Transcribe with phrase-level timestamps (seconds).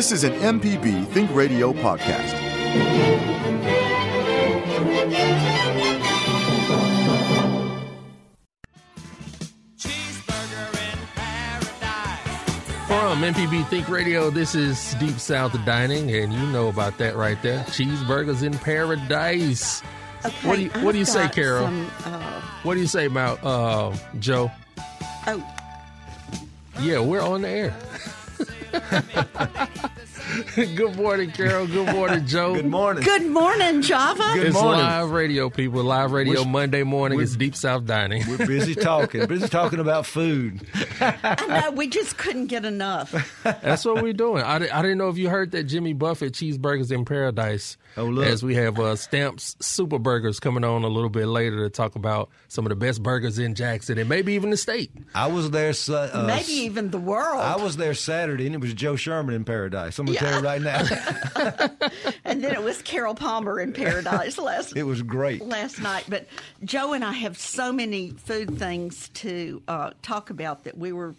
[0.00, 3.40] This is an MPB Think Radio podcast.
[9.78, 12.86] Cheeseburger in Paradise.
[12.86, 17.40] From MPB Think Radio, this is Deep South Dining, and you know about that right
[17.42, 17.60] there.
[17.64, 19.82] Cheeseburgers in paradise.
[20.24, 21.64] Okay, What do you- what do you say, Carol?
[21.66, 24.50] some, uh, What do you say about uh, Joe?
[25.26, 25.42] oh,
[26.80, 27.74] Yeah, we're on the air.
[30.54, 31.66] Good morning, Carol.
[31.66, 32.54] Good morning, Joe.
[32.54, 33.02] Good morning.
[33.02, 34.30] good morning, Java.
[34.34, 34.82] Good It's morning.
[34.84, 35.82] live radio, people.
[35.82, 37.16] Live radio We're- Monday morning.
[37.16, 38.22] we're- It's Deep South Dining.
[38.28, 39.26] We're busy talking.
[39.26, 40.60] busy talking about food.
[41.00, 43.10] I know we just couldn't get enough.
[43.42, 44.42] That's what we're doing.
[44.42, 47.76] I, I didn't know if you heard that Jimmy Buffett Cheeseburgers in Paradise.
[47.96, 48.26] Oh, look.
[48.26, 51.96] As we have uh, Stamps Super Burgers coming on a little bit later to talk
[51.96, 54.92] about some of the best burgers in Jackson and maybe even the state.
[55.14, 55.72] I was there.
[55.88, 57.40] Uh, Maybe even the world.
[57.40, 59.98] I was there Saturday, and it was Joe Sherman in Paradise.
[59.98, 60.78] I'm gonna tell you right now,
[62.24, 65.42] and then it was Carol Palmer in Paradise last it was great.
[65.42, 66.04] last night.
[66.08, 66.26] But
[66.64, 71.14] Joe and I have so many food things to uh, talk about that we were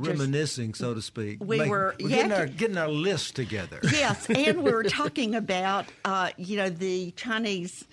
[0.00, 1.38] just- Reminiscing, so to speak.
[1.42, 2.38] We were- we're getting yeah.
[2.38, 3.80] our getting our list together.
[3.82, 7.84] Yes, and we were talking about uh, you know the Chinese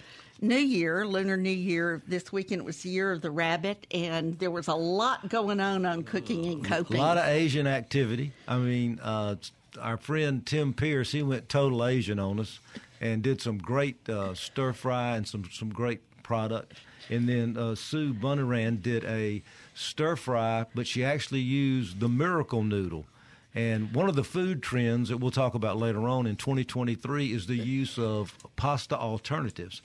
[0.41, 2.03] New Year, Lunar New Year.
[2.08, 5.59] This weekend it was the year of the rabbit, and there was a lot going
[5.59, 6.97] on on cooking and coping.
[6.97, 8.34] A lot of Asian activity.
[8.47, 9.36] I mean, uh,
[9.78, 12.59] our friend Tim Pierce, he went total Asian on us
[13.02, 16.73] and did some great uh, stir fry and some, some great product.
[17.09, 22.64] And then uh, Sue Bunnaran did a stir fry, but she actually used the miracle
[22.64, 23.06] noodle.
[23.53, 27.48] And one of the food trends that we'll talk about later on in 2023 is
[27.48, 29.81] the use of pasta alternatives.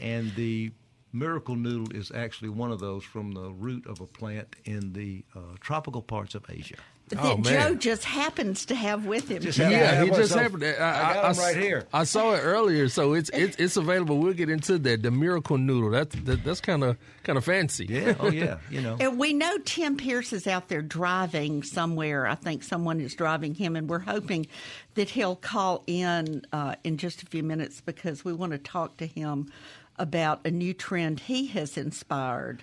[0.00, 0.72] And the
[1.12, 5.24] miracle noodle is actually one of those from the root of a plant in the
[5.36, 6.76] uh, tropical parts of Asia.
[7.10, 7.40] That Oh.
[7.42, 9.42] Joe just happens to have with him.
[9.42, 10.64] Just have- Yeah, Yeah, he just happened.
[10.64, 11.86] I, I got I- him right here.
[11.92, 14.18] I saw it earlier, so it's it's, it's available.
[14.18, 15.02] We'll get into that.
[15.02, 15.90] The miracle noodle.
[15.90, 17.86] That's that, that's kind of kind of fancy.
[17.86, 18.96] Yeah, oh yeah, you know.
[18.98, 22.26] And we know Tim Pierce is out there driving somewhere.
[22.26, 24.46] I think someone is driving him, and we're hoping
[24.94, 28.96] that he'll call in uh, in just a few minutes because we want to talk
[28.98, 29.52] to him
[29.98, 32.62] about a new trend he has inspired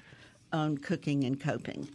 [0.54, 1.88] on cooking and coping.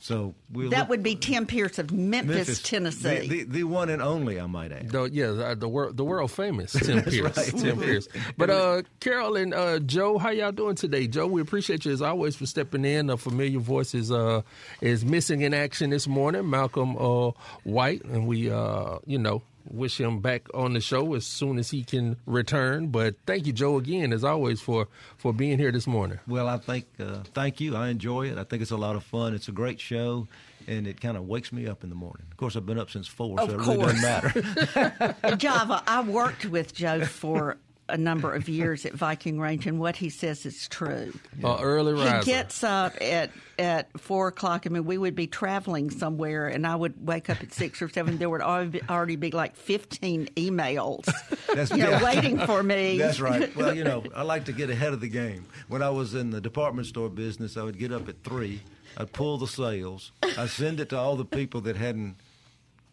[0.00, 3.26] So we'll That look- would be Tim Pierce of Memphis, Tennessee.
[3.26, 4.90] the, the, the one and only, I might add.
[4.90, 7.36] The, yeah, the, the world the world famous Tim Pierce.
[7.36, 7.46] right.
[7.60, 8.08] Tim Pierce.
[8.36, 11.08] But uh, Carol and uh, Joe, how y'all doing today?
[11.08, 13.10] Joe, we appreciate you as always for stepping in.
[13.10, 14.42] A familiar voice is uh
[14.80, 17.32] is missing in action this morning, Malcolm uh,
[17.64, 21.70] White, and we uh you know wish him back on the show as soon as
[21.70, 22.88] he can return.
[22.88, 26.18] But thank you, Joe, again as always for for being here this morning.
[26.26, 27.76] Well, I think uh, thank you.
[27.76, 28.38] I enjoy it.
[28.38, 29.34] I think it's a lot of fun.
[29.34, 30.26] It's a great show,
[30.66, 32.26] and it kind of wakes me up in the morning.
[32.30, 35.16] Of course, I've been up since four, Of so it really doesn't matter.
[35.36, 37.56] Java, I worked with Joe for
[37.88, 41.12] a number of years at Viking Range, and what he says is true.
[41.42, 42.18] Uh, early riser.
[42.18, 44.66] He gets up at at four o'clock.
[44.66, 47.88] I mean, we would be traveling somewhere, and I would wake up at six or
[47.88, 48.18] seven.
[48.18, 51.04] There would already be, like fifteen emails,
[51.46, 52.04] That's- you know, yeah.
[52.04, 52.98] waiting for me.
[52.98, 53.48] That's right.
[53.56, 55.46] Well, you know, I like to get ahead of the game.
[55.68, 58.60] When I was in the department store business, I would get up at three.
[58.96, 60.12] I'd pull the sales.
[60.22, 62.16] I'd send it to all the people that hadn't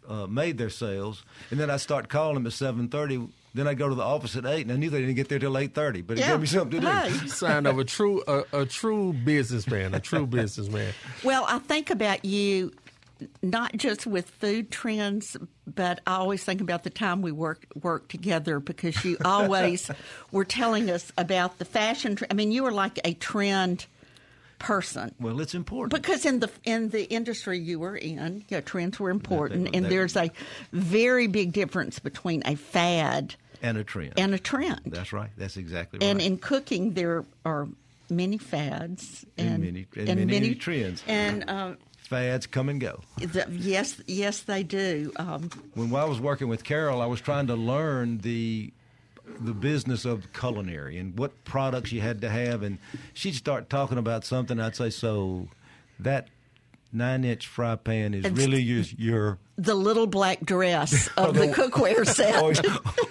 [0.07, 3.27] uh, made their sales, and then I'd start calling them at seven thirty.
[3.55, 5.39] Then I'd go to the office at eight, and I knew they didn't get there
[5.39, 6.01] till eight thirty.
[6.01, 6.31] But it Yeah.
[6.31, 6.91] gave me something to do.
[6.91, 7.27] Hey.
[7.27, 10.93] Sign of a true a, a true businessman, a true businessman.
[11.23, 12.73] Well, I think about you
[13.41, 15.37] not just with food trends,
[15.73, 19.89] but I always think about the time we worked work together because you always
[20.33, 22.17] were telling us about the fashion.
[22.17, 23.85] Tr- I mean, you were like a trend
[24.59, 25.13] person.
[25.19, 25.93] Well, it's important.
[26.01, 29.85] Because in the in the industry you were in, yeah, trends were important, they- and
[29.85, 30.29] they- there's a
[30.73, 34.13] very big difference between a fad and a trend.
[34.17, 34.81] and a trend.
[34.85, 35.29] That's right.
[35.37, 36.07] That's exactly right.
[36.09, 37.67] And in cooking, there are
[38.09, 41.03] many fads And and, many- and many trends.
[41.07, 41.73] And uh,
[42.09, 43.01] Fads come and go.
[43.17, 45.11] the, yes, yes, they do.
[45.15, 48.71] Um, When I was working with Carol, I was trying to learn the
[49.39, 52.77] the business of culinary and what products you had to have, and
[53.15, 54.59] she'd start talking about something.
[54.59, 55.47] I'd say, "So
[55.99, 56.27] that
[56.95, 61.53] nine-inch fry pan is It's- really your your the little black dress of the oh,
[61.53, 62.41] cookware set.
[62.41, 62.53] or,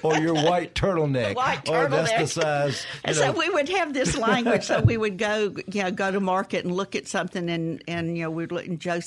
[0.03, 4.17] or your white turtleneck, White or that's the size." And so we would have this
[4.17, 4.65] language.
[4.65, 8.17] So we would go, you know, go to market and look at something, and and
[8.17, 8.67] you know, we'd look.
[8.67, 9.01] And Joe,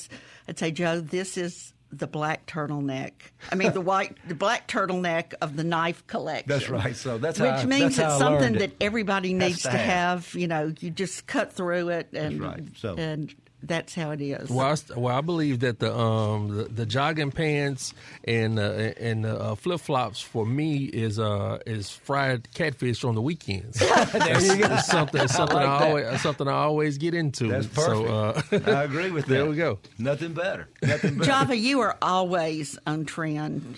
[0.47, 3.13] I'd say, Joe, this is the black turtleneck.
[3.49, 6.49] I mean, the white, the black turtleneck of the knife collection.
[6.49, 6.95] That's right.
[6.95, 9.77] So that's which how I- means that's it's something learned that everybody needs to to
[9.77, 10.25] have.
[10.25, 10.35] have.
[10.35, 12.63] You know, you just cut through it, and right.
[12.77, 13.33] So- and
[13.63, 14.49] that's how it is.
[14.49, 17.93] Well, I, well, I believe that the um the, the jogging pants
[18.23, 18.61] and uh,
[18.99, 23.79] and uh, flip flops for me is uh is fried catfish on the weekends.
[24.13, 24.77] there you go.
[24.77, 25.87] something it's something I, like I that.
[25.89, 27.47] always something I always get into.
[27.47, 27.85] That's perfect.
[27.87, 28.41] So, uh,
[28.77, 29.33] I agree with that.
[29.33, 29.79] there we go.
[29.97, 30.69] Nothing better.
[30.83, 31.25] Nothing better.
[31.25, 33.77] Java, you are always on trend.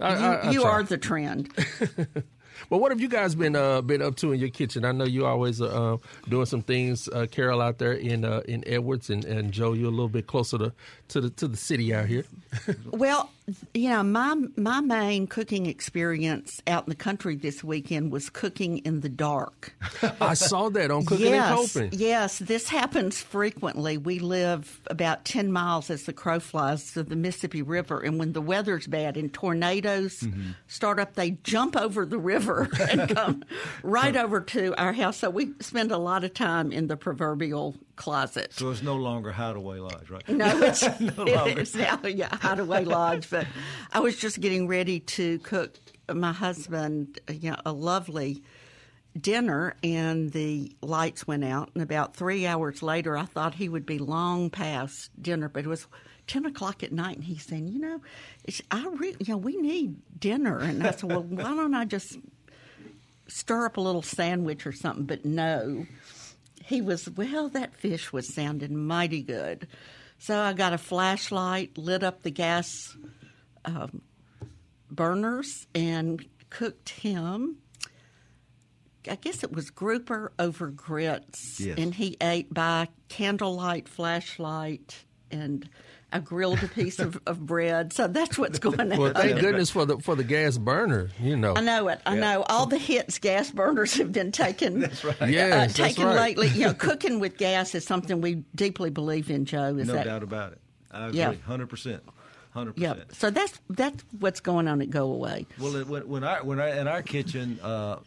[0.00, 1.50] I- you I- I you are the trend.
[2.68, 4.84] Well, what have you guys been uh, been up to in your kitchen?
[4.84, 8.42] I know you always uh, um, doing some things, uh, Carol, out there in uh,
[8.46, 10.72] in Edwards, and, and Joe, you're a little bit closer to,
[11.08, 12.24] to the to the city out here.
[12.90, 13.30] Well,
[13.74, 18.78] you know, my my main cooking experience out in the country this weekend was cooking
[18.78, 19.74] in the dark.
[20.20, 22.00] I saw that on Cooking yes, and Coping.
[22.00, 23.98] yes, this happens frequently.
[23.98, 28.32] We live about ten miles as the crow flies to the Mississippi River, and when
[28.32, 30.50] the weather's bad and tornadoes Mm-hmm.
[30.66, 33.42] start up, they jump over the river and come
[33.82, 35.16] right over to our house.
[35.18, 38.54] So we spend a lot of time in the proverbial closet.
[38.54, 40.26] So it's no longer Hideaway Lodge, right?
[40.26, 41.64] No, it's, no longer.
[41.76, 43.28] now yeah, Hideaway Lodge.
[43.28, 43.46] But
[43.92, 45.78] I was just getting ready to cook
[46.12, 48.42] my husband, you know, a lovely
[49.20, 51.70] dinner, and the lights went out.
[51.74, 55.68] And about three hours later, I thought he would be long past dinner, but it
[55.68, 55.86] was.
[56.26, 58.00] 10 o'clock at night, and he's saying, You know,
[58.44, 60.60] it's, I re- you know, we need dinner.
[60.60, 62.18] And I said, Well, why don't I just
[63.26, 65.06] stir up a little sandwich or something?
[65.06, 65.86] But no,
[66.70, 69.66] he was, well, that fish was sounding mighty good.
[70.18, 72.96] So I got a flashlight, lit up the gas
[73.64, 74.02] um,
[74.88, 77.56] burners, and cooked him.
[79.10, 81.58] I guess it was grouper over grits.
[81.58, 81.76] Yes.
[81.76, 85.68] And he ate by candlelight, flashlight, and
[86.12, 87.92] I grilled a piece of, of bread.
[87.92, 88.98] So that's what's going on.
[88.98, 91.10] Well, thank goodness for the for the gas burner.
[91.20, 92.00] You know, I know it.
[92.04, 94.80] I know all the hits gas burners have been taken.
[94.80, 95.16] That's right.
[95.28, 96.16] Yes, uh, that's taken right.
[96.36, 96.48] lately.
[96.48, 99.44] You know, cooking with gas is something we deeply believe in.
[99.44, 100.04] Joe, is No that?
[100.04, 100.58] doubt about it.
[100.90, 101.18] I agree.
[101.20, 101.34] Yeah.
[101.46, 102.02] Hundred percent.
[102.52, 102.94] Hundred Yeah.
[102.94, 103.14] percent.
[103.14, 105.46] So that's that's what's going on at Go Away.
[105.60, 107.98] Well, it- when, when I when I in our kitchen, uh,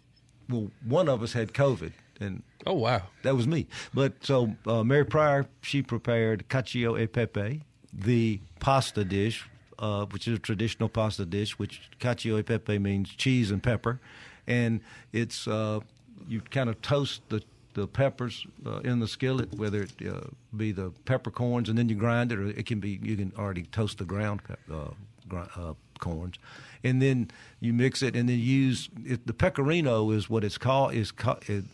[0.50, 3.03] well, one of us had COVID, and Oh wow.
[3.21, 3.67] that was me.
[3.94, 7.61] But so uh, Mary Pryor, she prepared cacio e pepe,
[7.98, 9.48] the pasta dish,
[9.80, 11.57] uh, which is a traditional pasta dish.
[11.60, 14.00] Which cacio e pepe means cheese and pepper,
[14.48, 14.81] and
[15.12, 15.80] it's uh,
[16.28, 17.44] you kind of toast the
[17.74, 20.22] the peppers uh, in the skillet, whether it uh,
[20.56, 23.63] be the peppercorns, and then you grind it, or it can be you can already
[23.63, 24.42] toast the ground
[24.72, 24.89] uh,
[25.28, 26.35] gri- uh, corns,
[26.83, 27.29] and then
[27.59, 31.13] you mix it, and then use it, the pecorino is what it's called is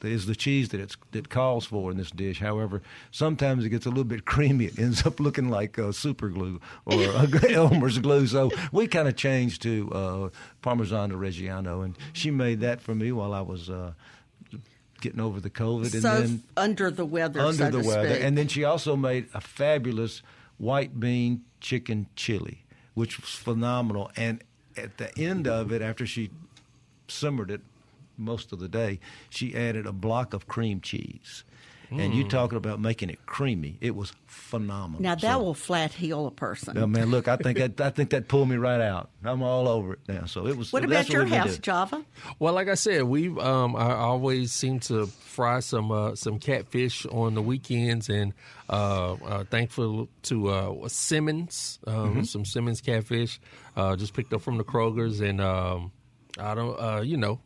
[0.03, 2.39] is the cheese that it's that calls for in this dish.
[2.39, 2.81] However,
[3.11, 4.65] sometimes it gets a little bit creamy.
[4.65, 7.01] It ends up looking like uh, super glue or
[7.49, 8.27] Elmer's glue.
[8.27, 10.29] So we kind of changed to uh,
[10.61, 13.69] Parmesan Reggiano, and she made that for me while I was.
[13.69, 13.93] Uh,
[15.01, 18.09] Getting over the COVID, and so then under the weather, under so the weather.
[18.09, 18.21] speak.
[18.21, 20.21] And then she also made a fabulous
[20.57, 24.11] white bean chicken chili, which was phenomenal.
[24.15, 24.43] And
[24.77, 26.29] at the end of it, after she
[27.07, 27.61] simmered it
[28.17, 28.99] most of the day,
[29.29, 31.43] she added a block of cream cheese.
[31.91, 33.77] And you talking about making it creamy?
[33.81, 35.01] It was phenomenal.
[35.01, 36.77] now that So- will flat heel a person.
[36.77, 39.09] Oh, man, look, I think that, I think that pulled me right out.
[39.23, 40.25] I'm all over it now.
[40.25, 40.71] So it was.
[40.71, 41.57] what about your we've house.
[41.57, 42.03] Java?
[42.37, 47.05] Well, like I said, we um, I always seem to fry some uh, some catfish
[47.07, 48.33] on the weekends, and
[48.69, 53.39] uh, uh, thankful to uh, Simmons, um, some Simmons catfish,
[53.75, 55.91] uh, just picked up from the Krogers, and um,
[56.37, 57.39] I don't, uh, you know,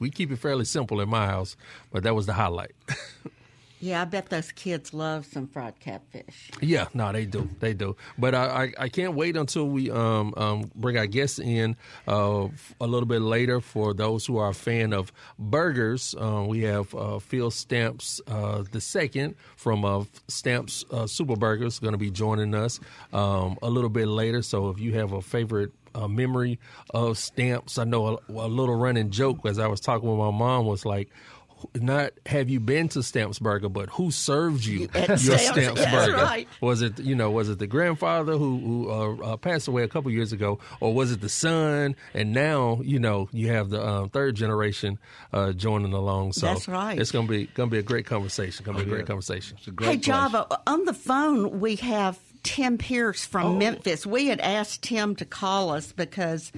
[0.00, 1.56] we keep it fairly simple in my house,
[1.92, 2.72] but that was the highlight.
[3.86, 6.50] Yeah, I bet those kids love some fried catfish.
[6.60, 7.94] Yeah, no, they do, they do.
[8.18, 11.76] But I, I, I can't wait until we um, um, bring our guests in
[12.08, 12.48] uh,
[12.80, 13.60] a little bit later.
[13.60, 18.64] For those who are a fan of burgers, uh, we have uh, Phil Stamps uh,
[18.72, 22.80] the second from uh, Stamps uh, Super Burgers going to be joining us
[23.12, 24.42] um, a little bit later.
[24.42, 26.58] So if you have a favorite uh, memory
[26.90, 30.30] of Stamps, I know a, a little running joke as I was talking with my
[30.32, 31.08] mom was like
[31.74, 35.80] not have you been to Stamps Burger, but who served you At your Stamps, Stamps
[35.80, 36.16] that's Burger?
[36.22, 36.48] right.
[36.60, 39.88] Was it you know was it the grandfather who, who uh, uh, passed away a
[39.88, 41.96] couple years ago, or was it the son?
[42.14, 44.98] And now you know you have the um, third generation
[45.32, 46.32] uh, joining along.
[46.32, 46.98] So That's right.
[46.98, 48.64] It's gonna be gonna be a great conversation.
[48.64, 48.94] Gonna be a yeah.
[48.94, 49.56] great conversation.
[49.58, 50.04] It's a great Hey, place.
[50.06, 53.56] Java, on the phone we have Tim Pierce from Oh.
[53.56, 54.06] Memphis.
[54.06, 56.52] We had asked Tim to call us because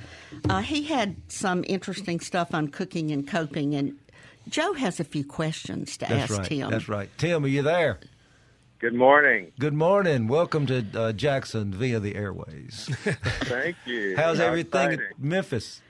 [0.51, 3.97] uh, he had some interesting stuff on cooking and coping, and
[4.49, 6.49] Joe has a few questions to That's ask right.
[6.49, 6.71] Tim.
[6.71, 7.09] That's right.
[7.19, 7.99] Tim, are you there?
[8.79, 9.53] Good morning.
[9.59, 10.29] Good morning.
[10.29, 12.89] Welcome to uh, Jackson via the airways.
[13.43, 14.17] Thank you.
[14.17, 15.01] How's How everything exciting.
[15.11, 15.83] at Memphis?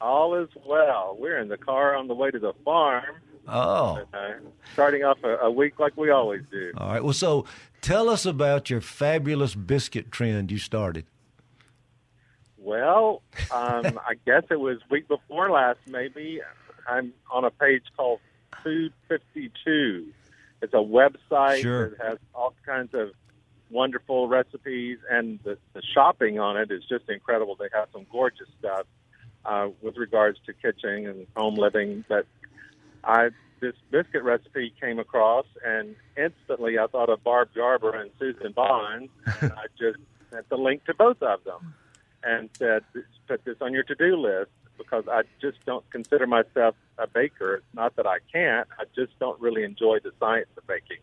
[0.00, 1.16] All is well.
[1.18, 3.04] We're in the car on the way to the farm
[3.46, 4.32] Oh, Uh,
[4.72, 6.72] starting off a, a week like we always do.
[6.78, 7.02] all right.
[7.04, 7.44] Well, so
[7.82, 11.04] tell us about your fabulous biscuit trend you started.
[12.58, 16.40] Well, um, I guess it was week before last, maybe.
[16.88, 18.20] I'm on a page called
[18.62, 20.06] Food 52.
[20.62, 21.90] It's a website Sure.
[21.90, 23.10] that has all kinds of
[23.70, 27.56] wonderful recipes, and the, the shopping on it is just incredible.
[27.56, 28.86] They have some gorgeous stuff
[29.44, 32.04] uh, with regards to kitchen and home living.
[32.08, 32.26] But
[33.02, 38.52] I this biscuit recipe came across, and instantly I thought of Barb Garber and Susan
[38.52, 39.08] Bond,
[39.40, 39.98] and I just
[40.30, 41.74] sent the link to both of them
[42.22, 42.82] and said,
[43.28, 47.56] put this on your to-do list because I just don't consider myself a baker.
[47.56, 48.68] It's not that I can't.
[48.78, 50.98] I just don't really enjoy the science of baking.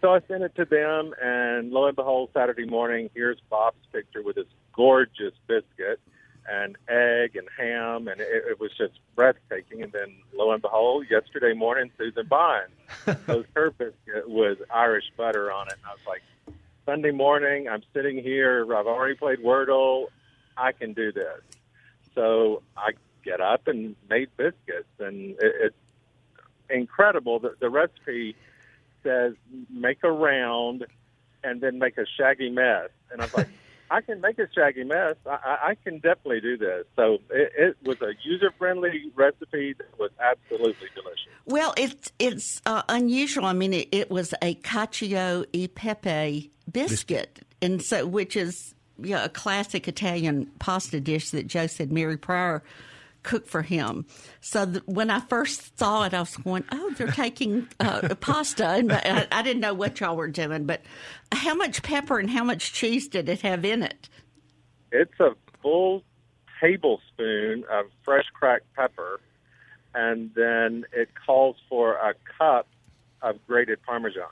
[0.00, 4.22] So I sent it to them, and lo and behold, Saturday morning, here's Bob's picture
[4.22, 6.00] with his gorgeous biscuit
[6.50, 9.82] and egg and ham, and it, it was just breathtaking.
[9.82, 12.72] And then, lo and behold, yesterday morning, Susan Bond
[13.26, 16.22] posted her biscuit with Irish butter on it, and I was like,
[16.84, 18.62] Sunday morning, I'm sitting here.
[18.74, 20.06] I've already played Wordle.
[20.56, 21.40] I can do this.
[22.14, 22.92] So I
[23.24, 25.76] get up and made biscuits, and it, it's
[26.68, 27.38] incredible.
[27.38, 28.36] The, the recipe
[29.02, 29.34] says
[29.70, 30.86] make a round
[31.44, 33.48] and then make a shaggy mess, and I was like,
[33.92, 35.16] I can make a shaggy mess.
[35.26, 36.86] I, I, can definitely do this.
[36.96, 41.28] So it, it was a user-friendly recipe that was absolutely delicious.
[41.44, 43.44] Well, it's it's uh, unusual.
[43.44, 49.14] I mean, it, it was a cacio e pepe biscuit, and so which is you
[49.14, 52.62] know, a classic Italian pasta dish that Joe said Mary Pryor
[53.22, 54.06] cooked for him.
[54.40, 58.66] So th- when I first saw it, I was going, "Oh, they're taking uh, pasta,"
[58.66, 60.64] and I, I didn't know what y'all were doing.
[60.64, 60.82] But
[61.30, 64.08] how much pepper and how much cheese did it have in it?
[64.90, 66.02] It's a full
[66.60, 69.20] tablespoon of fresh cracked pepper,
[69.94, 72.68] and then it calls for a cup
[73.22, 74.24] of grated Parmesan.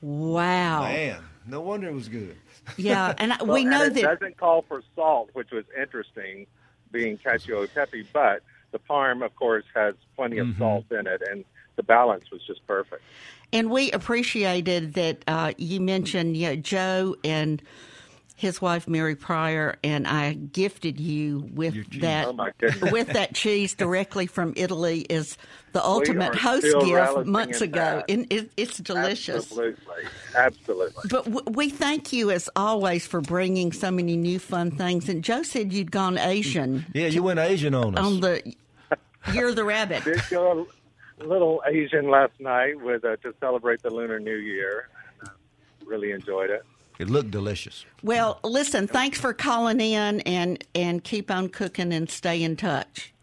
[0.00, 0.82] Wow!
[0.82, 2.36] Man, no wonder it was good.
[2.76, 6.46] Yeah, and Well, we know and it that doesn't call for salt, which was interesting,
[6.90, 8.06] being cacio e pepe.
[8.12, 11.44] But the parm, of course, has plenty of salt in it, and
[11.76, 13.02] the balance was just perfect.
[13.52, 17.62] And we appreciated that uh, you mentioned you know, Joe and
[18.40, 24.26] his wife Mary Pryor, and I gifted you with that Oh, with that cheese directly
[24.26, 25.36] from Italy is
[25.72, 29.44] the ultimate are host gift months in ago, and it, it's delicious.
[29.44, 30.04] Absolutely,
[30.34, 31.02] absolutely.
[31.10, 35.10] But w- we thank you as always for bringing so many new fun things.
[35.10, 38.04] And Joe said you'd gone Asian Yeah, you went Asian on us.
[38.06, 38.54] on the
[39.34, 40.02] You're the Rabbit.
[40.04, 40.66] Did go
[41.20, 44.88] a little Asian last night with uh, to celebrate the Lunar New Year.
[45.22, 45.28] Uh,
[45.84, 46.64] really enjoyed it.
[47.00, 47.86] It looked delicious.
[48.02, 53.14] Well, listen, thanks for calling in and and keep on cooking and stay in touch.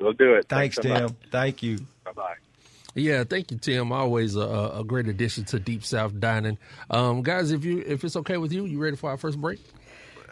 [0.00, 0.48] We'll do it.
[0.48, 1.16] Thanks, so Tim.
[1.30, 1.78] Thank you.
[2.04, 2.34] Bye bye.
[2.96, 3.92] Yeah, thank you, Tim.
[3.92, 6.58] Always a, a great addition to Deep South Dining,
[6.90, 7.52] um, guys.
[7.52, 9.60] If you if it's okay with you, you ready for our first break?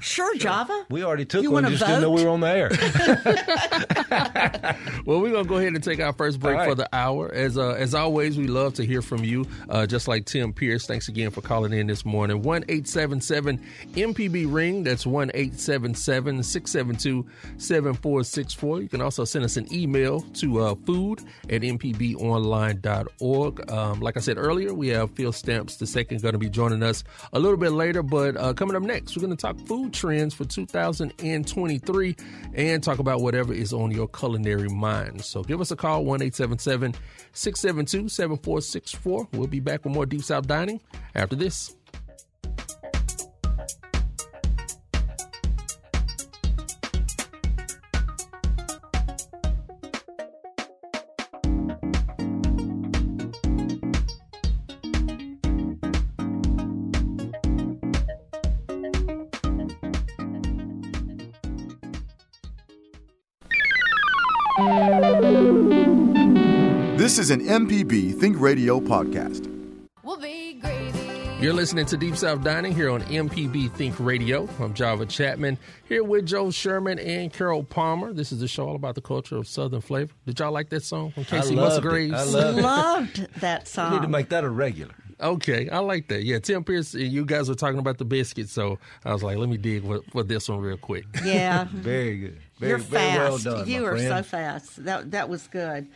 [0.03, 0.87] Sure, Java.
[0.91, 2.17] We already took You one, wanna just didn't know vote?
[2.19, 2.71] we were on the air.
[5.05, 6.69] Well, we're gonna go ahead and take our first break All right.
[6.69, 7.33] for the hour.
[7.35, 9.45] As uh, as always, we love to hear from you.
[9.69, 12.41] Uh, just like Tim Pierce, thanks again for calling in this morning.
[12.43, 13.61] One eight seven seven
[13.95, 14.85] MPB ring.
[14.85, 17.27] That's one eight seven seven six seven two
[17.59, 18.81] seven four six four.
[18.81, 23.71] You can also send us an email to uh, food at mpbonline.org.
[23.73, 26.83] Um, like I said earlier, we have Phil Stamps the second going to be joining
[26.85, 28.03] us a little bit later.
[28.05, 32.17] But uh, coming up next, we're going to talk food trends for 2023
[32.55, 35.25] and talk about whatever is on your culinary mind.
[35.25, 36.21] So give us a call, 1
[37.33, 39.29] 672 7464.
[39.33, 40.81] We'll be back with more Deep South Dining
[41.15, 41.75] after this.
[67.33, 69.49] An MPB Think Radio podcast.
[70.03, 70.99] will be gravy.
[71.41, 74.47] You're listening to Deep South Dining here on MPB Think Radio.
[74.61, 75.57] I'm Java Chapman
[75.89, 78.13] here with Joe Sherman and Carol Palmer.
[78.13, 80.13] This is the show all about the culture of Southern flavor.
[80.27, 81.85] Did y'all like that song from Kacey loved it.
[81.87, 82.13] Musgraves?
[82.13, 82.63] I love it.
[82.63, 83.93] Loved that song.
[83.93, 84.93] We need to make that a regular.
[85.19, 86.25] Okay, I like that.
[86.25, 89.49] Yeah, Tim Pierce, you guys were talking about the biscuit, so I was like, let
[89.49, 91.07] me dig for, for this one real quick.
[91.25, 92.41] Yeah, Very good.
[92.59, 93.45] Very, you're very well fast.
[93.45, 93.69] done.
[93.69, 94.85] you my are so fast.
[94.85, 95.89] That that was good.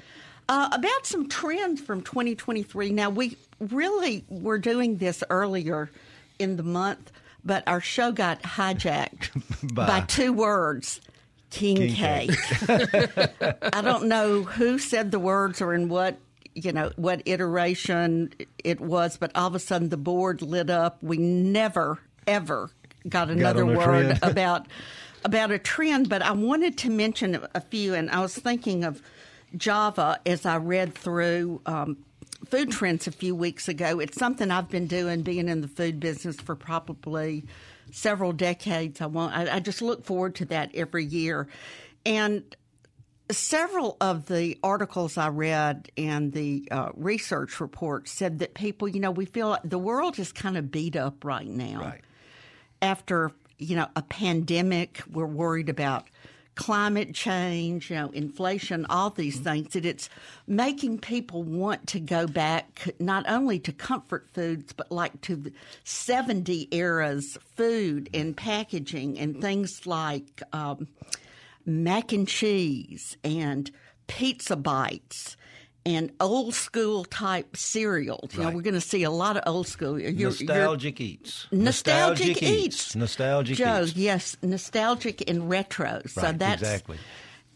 [0.49, 2.91] Uh, about some trends from 2023.
[2.91, 5.91] Now we really were doing this earlier
[6.39, 7.11] in the month,
[7.45, 9.31] but our show got hijacked
[9.75, 11.01] By- by two words:
[11.51, 12.31] king, King cake.
[12.31, 13.11] cake.
[13.73, 16.19] I don't know who said the words or in what
[16.55, 21.03] you know what iteration it was, but all of a sudden the board lit up.
[21.03, 22.71] We never ever
[23.09, 24.67] got another a word about
[25.25, 29.03] about a trend, but I wanted to mention a few, and I was thinking of
[29.57, 31.61] Java as I read through.
[31.67, 31.99] Um,
[32.51, 33.99] Food trends a few weeks ago.
[33.99, 37.45] It's something I've been doing, being in the food business for probably
[37.91, 39.01] several decades.
[39.01, 39.35] I want.
[39.35, 41.49] I, I just look forward to that every year,
[42.05, 42.45] and
[43.31, 49.01] several of the articles I read and the uh, research reports said that people, you
[49.01, 51.81] know, we feel like the world is kind of beat up right now.
[51.81, 52.05] Right.
[52.81, 56.07] After, you know, a pandemic, we're worried about
[56.57, 60.09] climate change, you know, inflation, all these things, that it's
[60.47, 65.53] making people want to go back not only to comfort foods, but like to the
[65.85, 70.89] 70 eras food and packaging and things like um,
[71.65, 73.71] mac and cheese and
[74.07, 75.36] pizza bites
[75.87, 78.35] and old school type cereals.
[78.35, 79.99] You know, we're going to see a lot of old school.
[79.99, 81.47] You're- you're- Nostalgic eats.
[81.53, 82.97] Nostalgic eats.
[82.97, 83.95] Nostalgic Joe, eats.
[83.97, 86.03] yes, nostalgic and retro.
[86.07, 86.99] So that's exactly.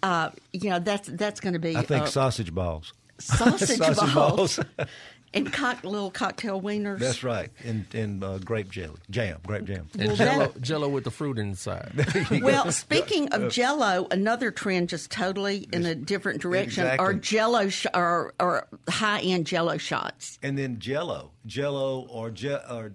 [0.04, 2.92] uh, you know that's that's going to be I think uh, sausage balls.
[3.18, 4.60] sausage, sausage balls, balls.
[5.32, 6.98] and cock, little cocktail wieners.
[6.98, 7.50] That's right.
[7.64, 9.88] And and uh, grape jelly, jam, grape jam.
[9.98, 11.92] And Well, jello, that- jello with the fruit inside.
[12.42, 17.86] Well, speaking of Jello, another trend just totally in a different direction are Jello sh-
[17.94, 20.38] or, or high end Jello shots.
[20.42, 22.92] And then Jello, Jello or ge- or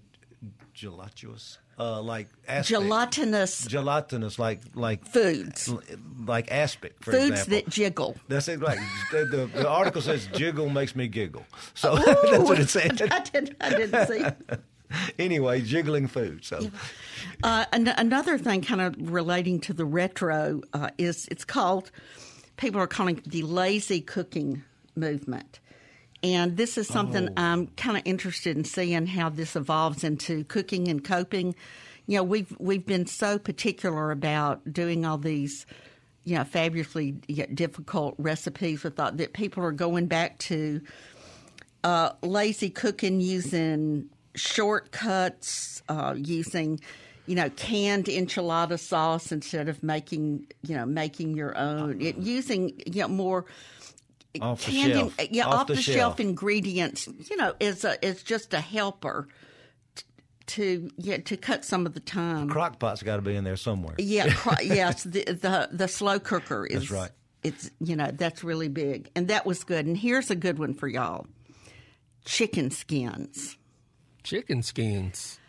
[0.74, 2.68] gelatinous, uh, like aspic.
[2.78, 5.72] Gelatinous gelatinous, like like foods,
[6.26, 7.54] like aspic, for foods example.
[7.56, 8.16] that jiggle.
[8.28, 8.80] That's it, right.
[9.12, 11.46] The, the, the article says jiggle makes me giggle.
[11.74, 13.02] So that's what it said.
[13.12, 14.26] I didn't, I didn't see.
[15.20, 16.46] anyway, jiggling food.
[16.46, 16.70] So
[17.44, 21.92] Uh, an- another thing, kind of relating to the retro, uh, is it's called.
[22.58, 24.64] People are calling it the lazy cooking
[24.96, 25.60] movement,
[26.34, 30.88] and this is something I'm kind of interested in seeing how this evolves into cooking
[30.88, 31.56] and coping.
[32.08, 35.66] You know, we've we've been so particular about doing all these,
[36.24, 38.84] you know, fabulously yet difficult recipes.
[38.84, 40.82] We thought that people are going back to
[41.84, 46.80] uh, lazy cooking using shortcuts, uh, using
[47.28, 52.02] you know canned enchilada sauce instead of making you know making your own.
[52.02, 53.46] It, using you know more
[54.42, 56.20] off the canned, shelf, yeah, off, off, the, shelf.
[56.20, 57.08] ingredients.
[57.30, 59.28] You know, is a, is just a helper
[59.96, 60.04] t-
[60.48, 62.50] to yeah to cut some of the time.
[62.50, 63.96] crock pot's got to be in there somewhere.
[63.98, 67.12] Yeah, cro- yes, the, the the slow cooker is That's right.
[67.44, 69.86] It's you know that's really big, and that was good.
[69.86, 71.28] And here's a good one for y'all:
[72.26, 73.58] chicken skins.
[74.24, 75.40] Chicken skins.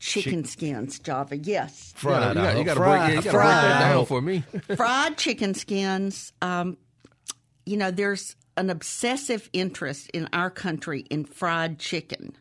[0.00, 1.36] Chicken skins, Java.
[1.36, 3.92] Yes, You gotta, Fried, you you gotta break, yeah, Fried, break that fried.
[3.94, 4.44] down for me.
[4.76, 6.32] fried chicken skins.
[6.42, 6.76] Um,
[7.66, 12.36] you know, there's an obsessive interest in our country in fried chicken.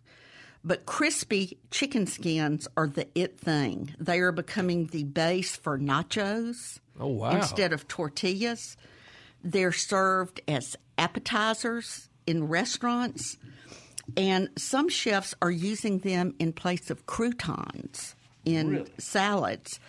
[0.64, 3.96] But crispy chicken skins are the it thing.
[4.00, 7.32] They are becoming the base for nachos Oh wow!
[7.32, 8.78] instead of tortillas.
[9.44, 13.38] They're served as appetizers in restaurants,
[14.16, 19.80] and some chefs are using them in place of croutons in salads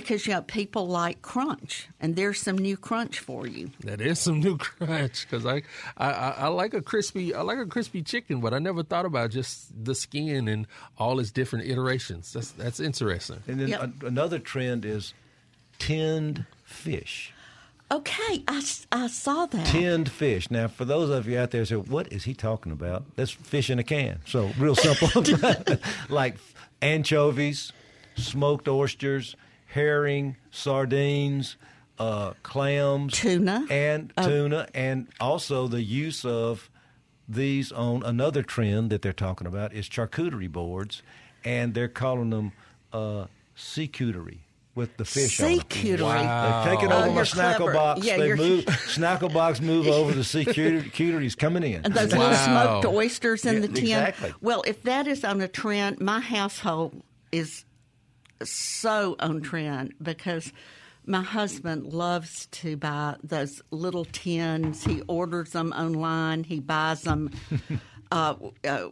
[0.00, 3.70] because you know people like crunch, and there's some new crunch for you.
[3.80, 5.62] That is some new crunch because I,
[5.96, 9.06] I I I like a crispy I like a crispy chicken, but I never thought
[9.06, 10.66] about just the skin and
[10.98, 12.32] all its different iterations.
[12.32, 13.42] That's that's interesting.
[13.48, 14.02] And then Yep.
[14.02, 15.14] a- another trend is
[15.78, 17.32] tinned fish.
[17.90, 19.66] Okay, I, I saw that.
[19.68, 20.50] Tinned fish.
[20.50, 23.04] Now, for those of you out there who say, what is he talking about?
[23.14, 24.18] That's fish in a can.
[24.26, 25.22] So, real simple.
[26.08, 26.34] like
[26.82, 27.72] anchovies,
[28.16, 29.36] smoked oysters,
[29.76, 31.56] herring, sardines,
[31.98, 33.66] uh, clams, Tuna.
[33.70, 36.70] and tuna, and also the use of
[37.28, 41.02] these on another trend that they're talking about is charcuterie boards,
[41.44, 42.52] and they're calling them
[42.92, 44.38] uh, seacouterie
[44.74, 45.58] with the fish on them.
[45.60, 46.00] Seacouterie.
[46.00, 46.64] Wow.
[46.64, 47.72] They've taken Oh, over my you're snackle clever.
[47.74, 48.04] box.
[48.04, 51.84] Yeah, they you're- move snackle box move over the sea cuter- cuterie's coming in.
[51.84, 52.18] And those Wow.
[52.30, 52.36] little
[52.82, 53.84] smoked oysters in Yeah, the tin.
[53.84, 54.32] exactly.
[54.40, 57.64] Well, if that is on a trend, my household is
[58.42, 60.52] so on trend because
[61.06, 64.84] my husband loves to buy those little tins.
[64.84, 66.44] He orders them online.
[66.44, 67.30] He buys them.
[68.10, 68.88] uh, uh,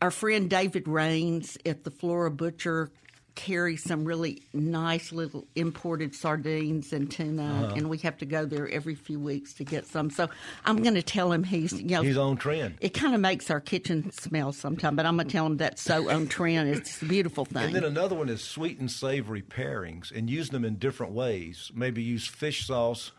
[0.00, 2.90] our friend David Rains at the Flora Butcher
[3.34, 7.74] carry some really nice little imported sardines and tuna, Uh-huh.
[7.76, 10.10] and we have to go there every few weeks to get some.
[10.10, 10.28] So
[10.64, 12.74] I'm going to tell him he's you know He's on trend.
[12.80, 15.82] It kind of makes our kitchen smell sometimes, but I'm going to tell him that's
[15.82, 16.68] so on trend.
[16.68, 17.64] It's a beautiful thing.
[17.64, 21.70] And then another one is sweet and savory pairings, and use them in different ways.
[21.74, 23.12] Maybe use fish sauce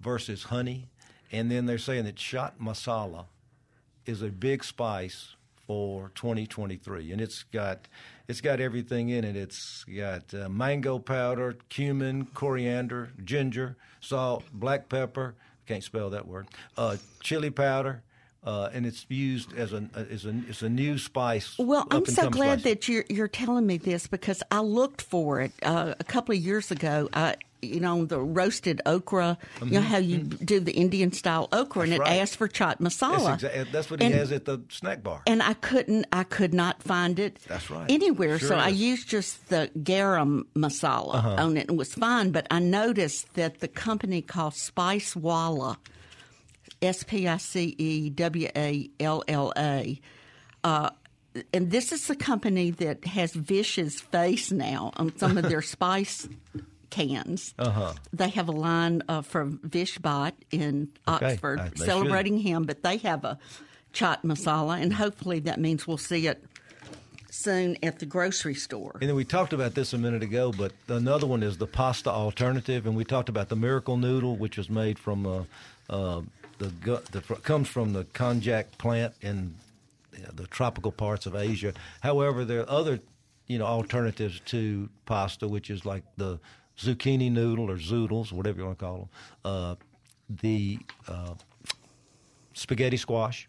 [0.00, 0.88] versus honey,
[1.30, 3.26] and then they're saying that chaat masala
[4.06, 5.34] is a big spice
[5.68, 7.86] for 2023, and it's got
[8.26, 9.36] it's got everything in it.
[9.36, 15.34] It's got uh, mango powder, cumin, coriander, ginger, salt, black pepper.
[15.66, 16.48] Can't spell that word.
[16.76, 18.02] Uh, chili powder.
[18.42, 21.58] Uh, and it's used as a as a as a new spice.
[21.58, 22.64] Well, I'm so glad spice.
[22.64, 26.40] that you're you're telling me this because I looked for it uh, a couple of
[26.40, 27.10] years ago.
[27.12, 29.36] I, you know, the roasted okra.
[29.64, 32.02] You know how you do the Indian style okra, and Mm-hmm.
[32.02, 32.20] It right.
[32.20, 33.38] asks for chaat That's, masala.
[33.38, 35.22] exa- that's what he has at the snack bar.
[35.26, 37.90] and I couldn't I could not find it That's right.
[37.90, 38.38] anywhere.
[38.38, 38.74] Sure so I is.
[38.74, 38.84] Uh-huh.
[38.90, 42.30] used just the garam masala on it and it was fine.
[42.30, 45.78] But I noticed that the company called Spice Walla,
[46.80, 50.00] S P I C E W A L L A.
[50.62, 50.90] Uh,
[51.52, 56.28] and this is the company that has Vish's face now on some of their spice
[56.90, 57.54] cans.
[57.58, 57.92] Uh-huh.
[58.12, 61.32] They have a line uh, from Vish Bhatt in Okay.
[61.32, 63.38] Oxford Uh, they celebrating him, but they have a
[63.92, 66.44] chaat masala, and hopefully that means we'll see it
[67.30, 68.96] soon at the grocery store.
[69.00, 72.10] And then we talked about this a minute ago, but another one is the pasta
[72.10, 75.44] alternative, and we talked about the miracle noodle, which is made from uh,
[75.90, 76.22] uh,
[76.58, 79.54] the, the comes from the konjac plant in
[80.16, 81.72] uh, the tropical parts of Asia.
[82.00, 83.00] However, there are other
[83.46, 86.38] you know alternatives to pasta, which is like the
[86.78, 89.08] zucchini noodle or zoodles, whatever you want to call them.
[89.44, 89.74] Uh,
[90.28, 91.34] the uh,
[92.52, 93.48] spaghetti squash,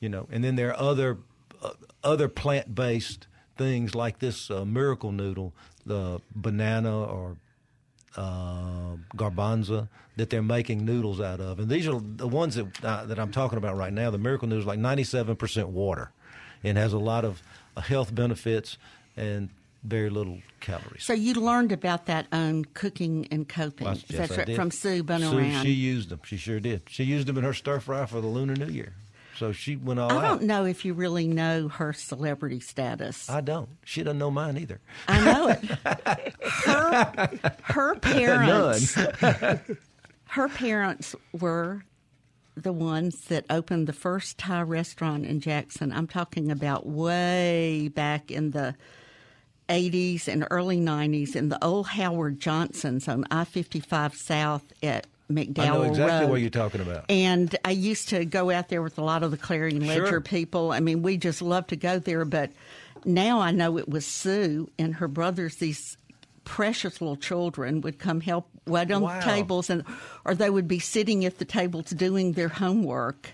[0.00, 1.18] you know, and then there are other
[1.62, 1.70] uh,
[2.02, 5.52] other plant based things like this uh, miracle noodle,
[5.84, 7.36] the banana or
[8.16, 13.04] uh, garbanzo that they're making noodles out of, and these are the ones that uh,
[13.04, 14.10] that I'm talking about right now.
[14.10, 16.10] The miracle noodle is like 97 percent water,
[16.64, 17.42] and has a lot of
[17.76, 18.76] health benefits
[19.16, 19.50] and
[19.84, 21.04] very little calories.
[21.04, 23.86] So you learned about that on cooking and coping.
[23.86, 24.54] Well, yes, right?
[24.54, 26.20] from Sue Sue, she used them.
[26.24, 26.82] She sure did.
[26.88, 28.94] She used them in her stir fry for the Lunar New Year.
[29.38, 30.22] So she went all I out.
[30.22, 33.30] don't know if you really know her celebrity status.
[33.30, 33.68] I don't.
[33.84, 34.80] She doesn't know mine either.
[35.06, 35.58] I know it.
[36.64, 37.30] Her,
[37.62, 41.84] her parents, her parents were
[42.56, 45.92] the ones that opened the first Thai restaurant in Jackson.
[45.92, 48.74] I'm talking about way back in the
[49.68, 55.58] 80s and early 90s in the old Howard Johnson's on I 55 South at McDowell
[55.60, 56.30] I know exactly Road.
[56.30, 57.04] what you're talking about.
[57.10, 60.20] And I used to go out there with a lot of the Clarion Ledger Sure.
[60.22, 60.72] people.
[60.72, 62.24] I mean, we just loved to go there.
[62.24, 62.50] But
[63.04, 65.98] now I know it was Sue and her brothers, these
[66.44, 69.18] precious little children, would come help wait on Wow.
[69.20, 69.84] the tables, and
[70.24, 73.32] or they would be sitting at the tables doing their homework.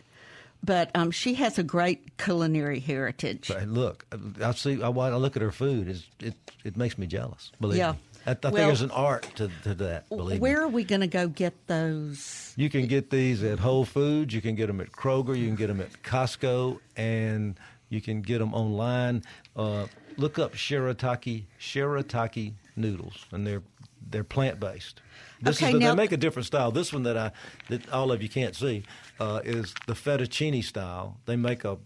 [0.65, 3.49] But um, she has a great culinary heritage.
[3.49, 4.07] But look,
[4.43, 4.83] I see.
[4.83, 5.89] I, I look at her food.
[5.89, 7.53] It's, it it makes me jealous.
[7.61, 7.93] Believe Yeah.
[7.93, 7.99] me.
[8.27, 10.09] I, I think there's an art to, to that.
[10.09, 10.65] Believe Where me.
[10.65, 12.55] are we going to go get those?
[12.57, 14.33] You can get these at Whole Foods.
[14.35, 15.37] You can get them at Kroger.
[15.37, 19.25] You can get them at Costco, and you can get them online.
[19.55, 23.63] Uh, look up shirataki shirataki noodles, and they're
[24.11, 25.01] they're plant based.
[25.43, 26.71] This Okay, is the, now- they make a different style.
[26.71, 27.33] This one that I
[27.69, 28.85] that all of you can't see
[29.21, 31.19] uh, is the fettuccine style.
[31.27, 31.79] They make a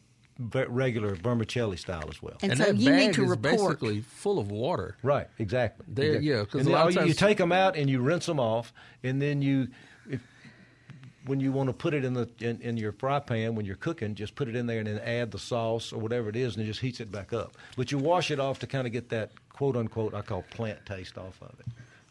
[0.68, 2.36] regular vermicelli style as well.
[2.42, 3.42] And, And so that you bag need to is report.
[3.56, 4.96] basically full of water.
[5.02, 5.84] Right, exactly.
[5.88, 6.28] There- Exactly.
[6.30, 8.38] yeah, 'cause And a lot of you, you take them out and you rinse them
[8.38, 9.66] off, and then you,
[10.08, 10.20] if,
[11.26, 13.74] when you want to put it in the in, in your fry pan when you're
[13.74, 16.54] cooking, just put it in there and then add the sauce or whatever it is,
[16.54, 17.56] and it just heats it back up.
[17.76, 20.86] But you wash it off to kind of get that quote unquote I call plant
[20.86, 21.66] taste off of it.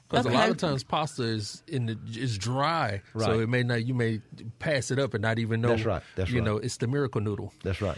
[0.10, 3.86] Because a lot of times pasta is in the is dry, so it may not.
[3.86, 4.22] You may
[4.60, 5.70] pass it up and not even know.
[5.70, 6.46] That's right, that's you right.
[6.46, 7.52] know, it's the miracle noodle.
[7.64, 7.98] That's right.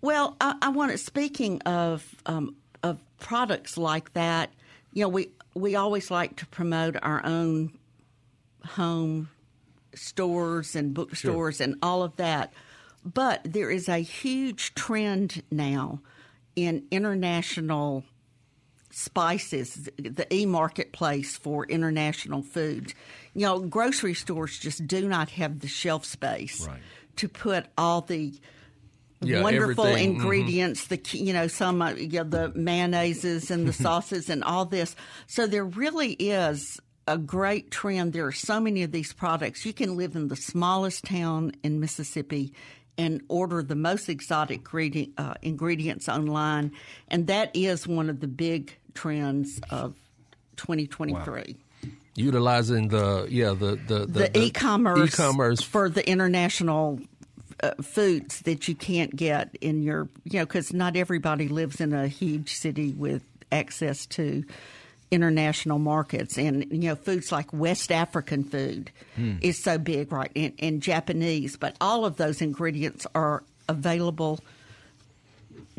[0.00, 0.98] Well, I, I want.
[0.98, 4.50] Speaking of um, of products like that,
[4.94, 7.78] you know, we we always like to promote our own
[8.64, 9.28] home
[9.94, 12.52] stores and bookstores and all of that.
[13.04, 16.00] But there is a huge trend now
[16.56, 18.04] in international
[18.90, 22.94] spices, the e marketplace for international foods.
[23.34, 26.80] You know, grocery stores just do not have the shelf space Right.
[27.16, 28.34] to put all the
[29.22, 30.20] Yeah, wonderful everything, mhm.
[30.22, 34.64] ingredients, the you know some uh, you know, the mayonnaises and the sauces and all
[34.64, 34.96] this.
[35.26, 38.12] So there really is a great trend.
[38.14, 39.66] There are so many of these products.
[39.66, 42.54] You can live in the smallest town in Mississippi
[42.96, 46.72] and order the most exotic ingredient, uh, ingredients online,
[47.08, 49.94] and that is one of the big trends of
[50.56, 51.56] 2023.
[52.16, 57.00] Utilizing the yeah the the The, e-commerce, e-commerce for the international
[57.62, 61.92] uh, foods that you can't get in your you know because not everybody lives in
[61.92, 63.22] a huge city with
[63.52, 64.44] access to
[65.10, 66.36] international markets.
[66.38, 68.90] And you know foods like West African food
[69.40, 74.40] is so big right and, and Japanese but all of those ingredients are available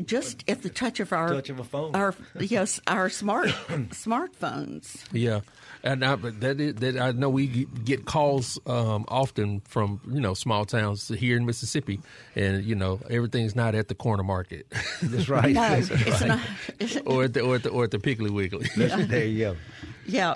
[0.04, 1.94] just at the touch of our Touch of a phone.
[1.94, 3.48] our yes our smart
[4.06, 5.40] smartphones Yeah,
[5.84, 10.20] and I, that is, that I know we get- get calls um, often from you
[10.20, 12.00] know small towns here in Mississippi,
[12.34, 14.66] and you know everything's not at the corner market
[15.02, 15.52] That's right.
[15.54, 16.28] no That's it's right.
[16.28, 16.40] not
[16.78, 18.68] it's, or at the or at the or at the Piggly Wiggly.
[18.76, 19.56] That's- there you go.
[20.06, 20.34] Yeah.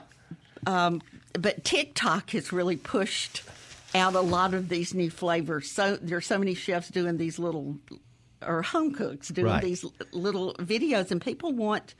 [0.66, 3.42] Um, but TikTok has really pushed
[3.97, 5.71] out a lot of these new flavors.
[5.73, 7.77] So there's so many chefs doing these little,
[8.44, 9.62] or home cooks doing Right.
[9.62, 11.94] these little videos, and people want.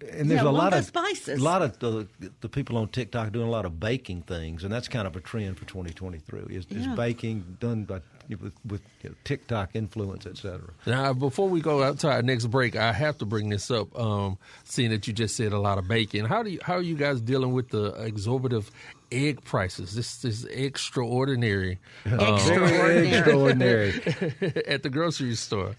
[0.00, 1.40] and you there's know, a lot of spices.
[1.40, 2.06] a lot of the,
[2.40, 5.20] the people on TikTok doing a lot of baking things, and that's kind of a
[5.20, 6.54] trend for 2023.
[6.56, 10.70] Is, is baking done by with, with you know, TikTok influence, et cetera.
[10.86, 13.96] Now, before we go out to our next break, I have to bring this up.
[13.98, 16.82] Um, seeing that you just said a lot of bacon, how do you, how are
[16.82, 18.70] you guys dealing with the exorbitant
[19.12, 19.94] egg prices?
[19.94, 23.08] This is extraordinary Extraordinary.
[23.12, 23.92] extraordinary.
[24.66, 25.76] at the grocery store.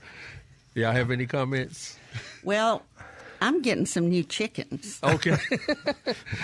[0.74, 1.98] Y'all have any comments?
[2.44, 2.84] Well,
[3.46, 5.00] I'm getting some new chickens.
[5.04, 5.38] Okay.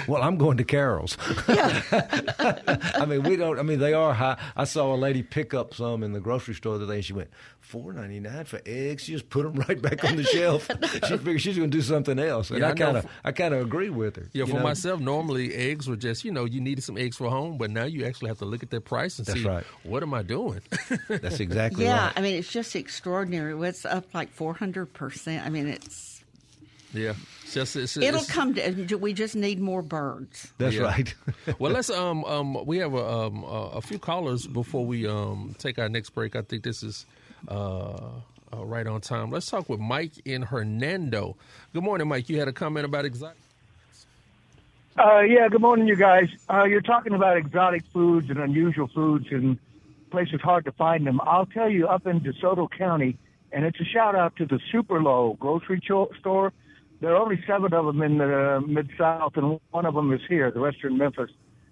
[0.08, 1.16] Well, I'm going to Carol's.
[1.48, 1.82] Yeah.
[2.96, 3.60] I mean, we don't.
[3.60, 4.38] I mean, they are high.
[4.56, 6.98] I saw a lady pick up some in the grocery store the other day.
[6.98, 9.04] and She went four ninety nine for eggs.
[9.04, 10.70] She just put them right back on the shelf.
[11.08, 13.32] She figured she's going to do something else, and Yeah, I I kind of, I
[13.32, 14.24] kind of agree with her.
[14.34, 14.64] Yeah, you for know?
[14.64, 17.84] myself, normally eggs were just, you know, you needed some eggs for home, but now
[17.86, 19.64] you actually have to look at their price and That's see right.
[19.84, 20.62] what am I doing?
[21.08, 21.92] That's exactly right.
[21.92, 22.14] Yeah, right.
[22.18, 23.54] I mean it's just extraordinary.
[23.68, 25.46] It's up like 400 percent.
[25.46, 26.11] I mean it's
[26.94, 28.96] yeah, it's just it's, it'll it's- come to.
[28.98, 30.52] We just need more birds.
[30.58, 30.84] That's Yeah.
[30.84, 31.14] right.
[31.60, 35.56] well, let's um um we have a um a a few callers before we um
[35.60, 36.36] take our next break.
[36.36, 37.06] I think this is
[37.48, 37.94] uh,
[38.54, 39.32] uh right on time.
[39.32, 41.36] Let's talk with Mike in Hernando.
[41.74, 42.30] Good morning, Mike.
[42.30, 43.38] You had a comment about exotic.
[45.00, 46.28] Uh, yeah, good morning, you guys.
[46.50, 49.58] Uh, you're talking about exotic foods and unusual foods and
[50.12, 51.22] places hard to find them.
[51.24, 53.18] I'll tell you, up in DeSoto County,
[53.54, 56.52] and it's a shout out to the Superlo grocery cho- store.
[57.02, 60.14] There are only seven of them in the uh, Mid South, and one of them
[60.14, 61.32] is here, the Western Memphis.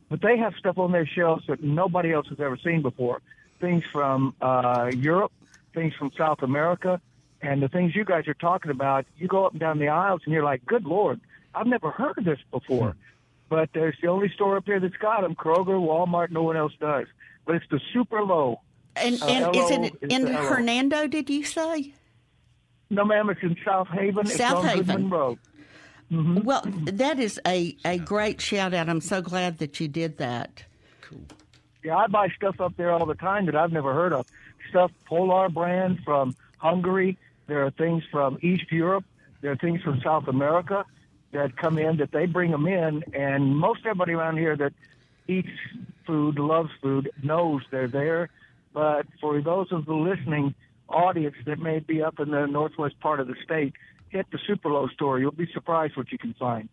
[0.09, 3.21] But they have stuff on their shelves that nobody else has ever seen before.
[3.61, 5.31] Things from uh, Europe,
[5.75, 6.99] things from South America,
[7.43, 9.05] and the things you guys are talking about.
[9.17, 11.21] You go up and down the aisles, and you're like, "Good Lord,
[11.53, 12.95] I've never heard of this before."
[13.49, 15.35] but there's the only store up here that's got them.
[15.35, 17.07] Kroger, Walmart, no one else does.
[17.45, 18.57] But it's the Superlo.
[18.95, 21.07] And, Uh, and is LO it is in the Hernando?
[21.07, 21.93] Did you say?
[22.89, 24.21] No, ma'am, it's in Southaven.
[24.21, 24.85] It's South on Haven.
[24.85, 25.39] Goodman Road.
[26.11, 26.41] Mm-hmm.
[26.41, 26.97] Well, mm-hmm.
[26.97, 28.89] that is a, a great shout out.
[28.89, 30.63] I'm so glad that you did that.
[31.83, 34.25] Yeah, I buy stuff up there all the time that I've never heard of.
[34.69, 37.17] Stuff Polar brand from Hungary.
[37.47, 39.05] There are things from East Europe.
[39.41, 40.85] There are things from South America
[41.31, 44.73] that come in that they bring them in, and most everybody around here that
[45.27, 45.49] eats
[46.05, 48.29] food, loves food, knows they're there.
[48.73, 50.55] But for those of the listening
[50.89, 53.73] audience that may be up in the northwest part of the state,
[54.09, 55.19] hit the Superlo store.
[55.19, 56.69] You'll be surprised what you can find.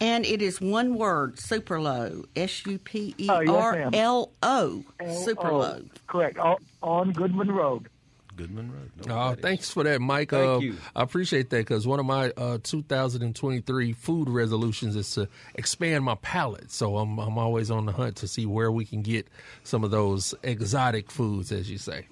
[0.00, 2.24] And it is one word, Superlo.
[2.36, 3.90] S U P E yes, R ma'am.
[3.94, 4.84] L O.
[5.24, 5.82] Super Oh, low.
[6.06, 6.38] Correct.
[6.38, 7.88] On- On Goodman Road.
[8.36, 8.90] Goodman Road.
[9.06, 10.28] No, Oh, thanks for that, Mike.
[10.32, 10.76] Thank uh, you.
[10.94, 16.16] I appreciate that because one of my uh, 2023 food resolutions is to expand my
[16.16, 16.70] palate.
[16.70, 19.26] So I'm I'm always on the hunt to see where we can get
[19.64, 22.06] some of those exotic foods, as you say.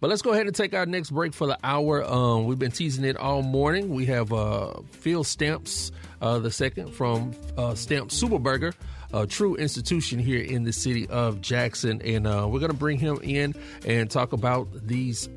[0.00, 2.02] But let's go ahead and take our next break for the hour.
[2.02, 3.90] Um, we've been teasing it all morning.
[3.90, 8.72] We have uh, Phil Stamps uh, the second from uh, Stamp Superburger,
[9.12, 12.98] a true institution here in the city of Jackson, and uh, we're going to bring
[12.98, 13.54] him in
[13.86, 15.28] and talk about these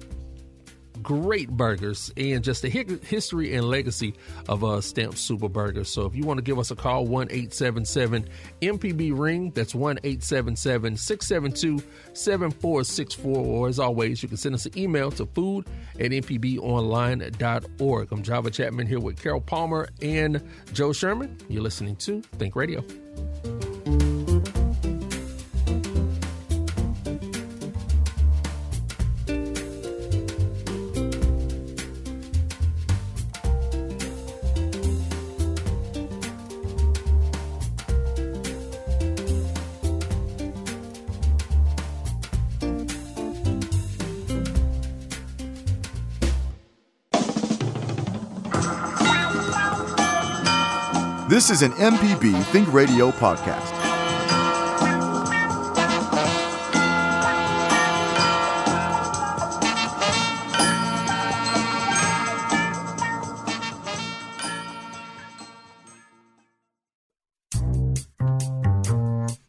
[1.03, 4.15] great burgers and just the history and legacy
[4.49, 5.89] of uh, Stamp Super Burgers.
[5.89, 8.27] So if you want to give us a call, 1 877
[8.61, 13.37] MPB Ring, that's 1 877 672 7464.
[13.37, 15.67] Or as always, you can send us an email to food
[15.99, 18.11] at mpbonline.org.
[18.11, 20.41] I'm Java Chapman here with Carol Palmer and
[20.73, 21.37] Joe Sherman.
[21.49, 23.02] You're listening to Think Radio.
[51.53, 53.69] Is an MPB Think Radio podcast.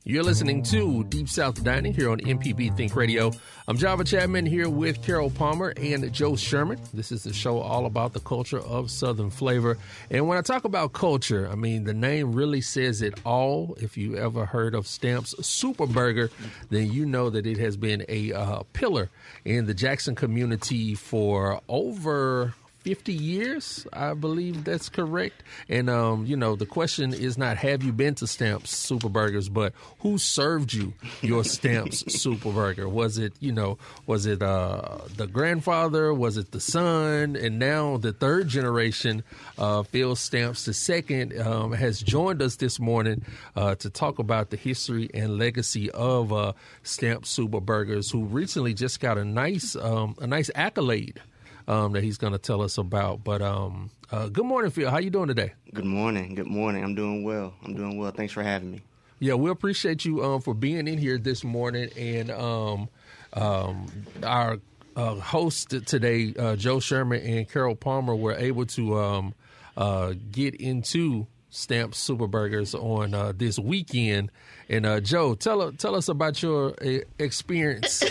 [0.05, 3.33] You're listening to Deep South Dining here on MPB Think Radio.
[3.67, 6.79] I'm Java Chapman here with Carol Palmer and Joe Sherman.
[6.93, 9.79] This is the show all about the culture of Southern flavor.
[10.11, 13.75] And when I talk about culture, I mean the name really says it all.
[13.81, 16.31] If you ever heard of Stamps Super Burger,
[16.69, 19.09] then you know that it has been a uh, pillar
[19.47, 22.53] in the Jackson community for over
[22.85, 23.87] 50 years.
[23.95, 25.43] I believe that's correct.
[25.71, 29.49] And, um, you know, the question is not have you been to Stamps Super Burgers,
[29.49, 30.93] but who served you
[31.23, 32.87] your Stamps Super Burger?
[32.87, 36.13] Was it, you know, was it uh, the grandfather?
[36.13, 37.37] Was it the son?
[37.37, 39.25] And now the third generation,
[39.57, 43.25] uh, Phil Stamps II, um, has joined us this morning
[43.57, 48.75] uh, to talk about the history and legacy of uh, Stamps Super Burgers, who recently
[48.75, 51.23] just got a nice, um, a nice accolade
[51.69, 53.25] um, that he's going to tell us about.
[53.25, 54.91] But um, uh, good morning, Phil.
[54.91, 55.53] How you doing today?
[55.73, 56.35] Good morning.
[56.35, 56.85] Good morning.
[56.85, 57.55] I'm doing well.
[57.65, 58.11] I'm doing well.
[58.11, 58.83] Thanks for having me.
[59.21, 61.89] Yeah, we appreciate you um, for being in here this morning.
[61.97, 62.89] And um,
[63.33, 63.87] um,
[64.23, 64.59] our
[64.97, 69.35] uh, host today, uh, Joe Sherman and Carol Palmer, were able to um,
[69.77, 74.31] uh, get into Stamp Super Burgers on uh, this weekend.
[74.69, 78.03] And uh, Joe, tell tell us about your uh, experience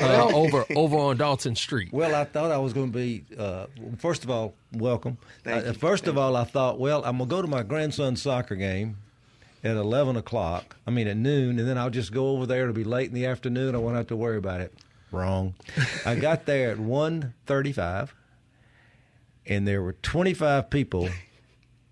[0.00, 1.92] uh, over over on Dalton Street.
[1.92, 3.24] Well, I thought I was going to be.
[3.38, 3.66] Uh,
[3.98, 5.16] first of all, welcome.
[5.44, 5.72] Thank Uh, you.
[5.74, 8.98] First Thank of all, I thought, well, I'm gonna go to my grandson's soccer game
[9.64, 10.76] at 11 o'clock.
[10.86, 12.62] I mean at noon, and then I'll just go over there.
[12.62, 13.74] It'll be late in the afternoon.
[13.74, 14.74] I won't have to worry about it.
[15.12, 15.54] Wrong.
[16.04, 18.10] I got there at 1:35,
[19.46, 21.08] and there were 25 people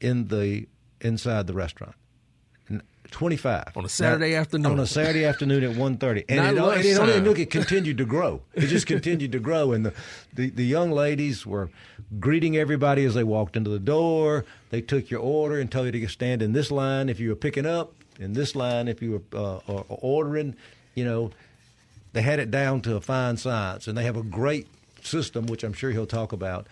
[0.00, 0.66] in the
[1.00, 1.94] inside the restaurant.
[3.10, 4.72] 25 On a Saturday Now, afternoon.
[4.72, 6.24] On a Saturday afternoon at 1.30.
[6.28, 8.42] And Not it, it only look, it continued to grow.
[8.54, 9.72] It just continued to grow.
[9.72, 9.94] And the,
[10.34, 11.70] the, the young ladies were
[12.20, 14.44] greeting everybody as they walked into the door.
[14.70, 17.36] They took your order and told you to stand in this line if you were
[17.36, 20.54] picking up, in this line if you were uh, or- or ordering.
[20.94, 21.30] You know,
[22.12, 23.88] they had it down to a fine science.
[23.88, 24.68] And they have a great
[25.02, 26.66] system, which I'm sure he'll talk about,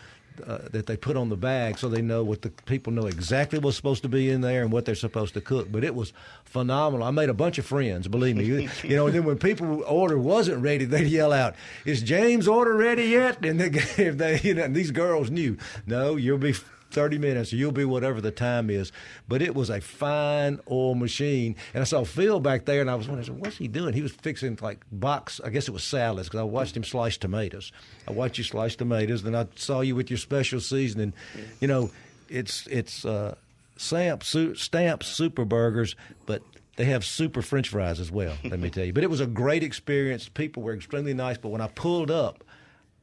[0.46, 3.58] uh, that they put on the bag so they know what the people know exactly
[3.58, 5.70] what's supposed to be in there and what they're supposed to cook.
[5.70, 6.12] But it was
[6.44, 7.06] phenomenal.
[7.06, 8.44] I made a bunch of friends, believe me.
[8.44, 12.48] You, you know, and then when people order wasn't ready, they'd yell out, "Is James'
[12.48, 13.66] order ready yet?" And they,
[14.02, 16.54] if they, you know, these girls knew, no, you'll be.
[16.96, 18.90] 30 minutes, or you'll be whatever the time is.
[19.28, 21.54] But it was a fine oil machine.
[21.74, 23.92] And I saw Phil back there, and I was wondering, what's he doing?
[23.92, 27.18] He was fixing like box, I guess it was salads, because I watched him slice
[27.18, 27.70] tomatoes.
[28.08, 31.12] I watched you slice tomatoes, then I saw you with your special seasoning.
[31.60, 31.90] You know,
[32.30, 33.34] it's it's uh,
[33.76, 36.40] Stamp, su- Stamp Super Burgers, but
[36.76, 38.94] they have super French fries as well, let me tell you.
[38.94, 40.30] But it was a great experience.
[40.30, 41.36] People were extremely nice.
[41.36, 42.42] But when I pulled up,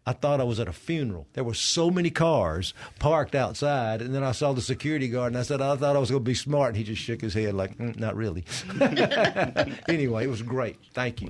[0.05, 1.27] I thought I was at a funeral.
[1.33, 5.39] There were so many cars parked outside, and then I saw the security guard, and
[5.39, 7.33] I said, I thought I was going to be smart, and he just shook his
[7.33, 8.43] head like, mm, not really.
[9.87, 10.77] anyway, it was great.
[10.93, 11.29] Thank you.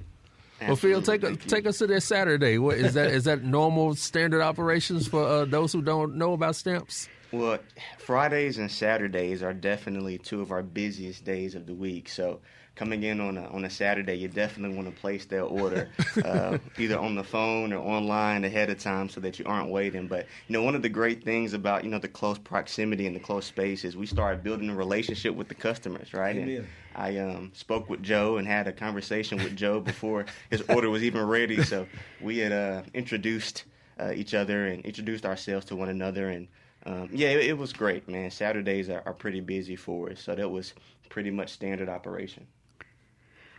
[0.68, 1.28] Well, Phil, take Absolutely.
[1.30, 1.50] Thank you.
[1.50, 2.58] take us to that Saturday.
[2.58, 3.12] What is that?
[3.12, 7.10] Is that normal standard operations for uh, those who don't know about stamps?
[7.34, 7.58] Well,
[7.98, 12.08] Fridays and Saturdays are definitely two of our busiest days of the week.
[12.08, 12.40] So
[12.76, 15.90] coming in on a on a Saturday, you definitely want to place their order
[16.26, 20.08] uh, either on the phone or online ahead of time so that you aren't waiting.
[20.08, 23.16] But you know, one of the great things about you know the close proximity and
[23.16, 26.36] the close space is we started building a relationship with the customers, right?
[26.36, 26.58] Amen.
[26.58, 30.90] And I um, spoke with Joe and had a conversation with Joe before his order
[30.90, 31.64] was even ready.
[31.64, 31.88] So
[32.22, 33.66] we had uh, introduced
[34.00, 36.30] uh, each other and introduced ourselves to one another.
[36.30, 36.48] And
[36.86, 38.32] um, yeah, it, it was great, man.
[38.32, 40.74] Saturdays are, are pretty busy for us, so that was
[41.10, 42.46] pretty much standard operation.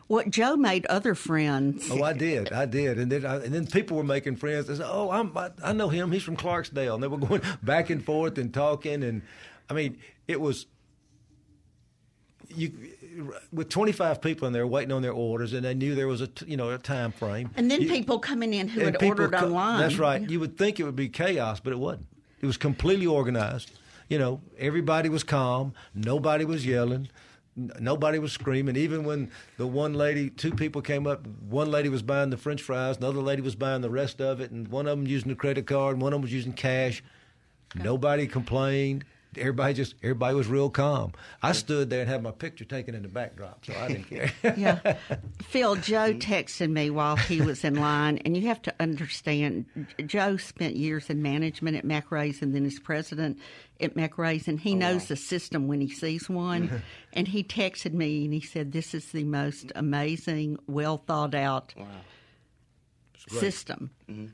[0.07, 1.89] What Joe made other friends.
[1.91, 4.67] Oh, I did, I did, and then I, and then people were making friends.
[4.67, 6.13] They said, "Oh, I'm, I, I know him.
[6.13, 9.23] He's from Clarksdale." And they were going back and forth and talking, and
[9.71, 10.67] I mean, it was
[12.55, 12.71] you
[13.53, 16.29] with 25 people in there waiting on their orders, and they knew there was a
[16.47, 17.51] you know a time frame.
[17.57, 19.81] And then You- people coming in who had ordered co- online.
[19.81, 20.29] That's right.
[20.29, 22.07] You would think it would be chaos, but it wasn't.
[22.41, 23.71] It was completely organized.
[24.11, 25.73] You know, everybody was calm.
[25.95, 27.09] Nobody was yelling.
[27.57, 28.77] Nobody was screaming.
[28.77, 32.63] Even when the one lady, two people came up, one lady was buying the French
[32.63, 35.37] fries, another lady was buying the rest of it, and one of them using a
[35.37, 37.03] credit card, and one of them was using cash.
[37.75, 39.05] Nobody complained.
[39.39, 41.13] Everybody just everybody was real calm.
[41.43, 44.33] I stood there and had my picture taken in the backdrop, so I didn't care.
[44.57, 44.97] yeah.
[45.43, 49.67] Phil, Joe texted me while he was in line, and you have to understand,
[50.07, 53.39] Joe spent years in management at McRae's and then as president
[53.81, 56.83] at McRae's, and he oh, knows the system when he sees one.
[57.13, 61.75] and he texted me and he said, This is the most amazing, well thought out
[63.29, 63.91] system.
[64.09, 64.27] Mm-hmm.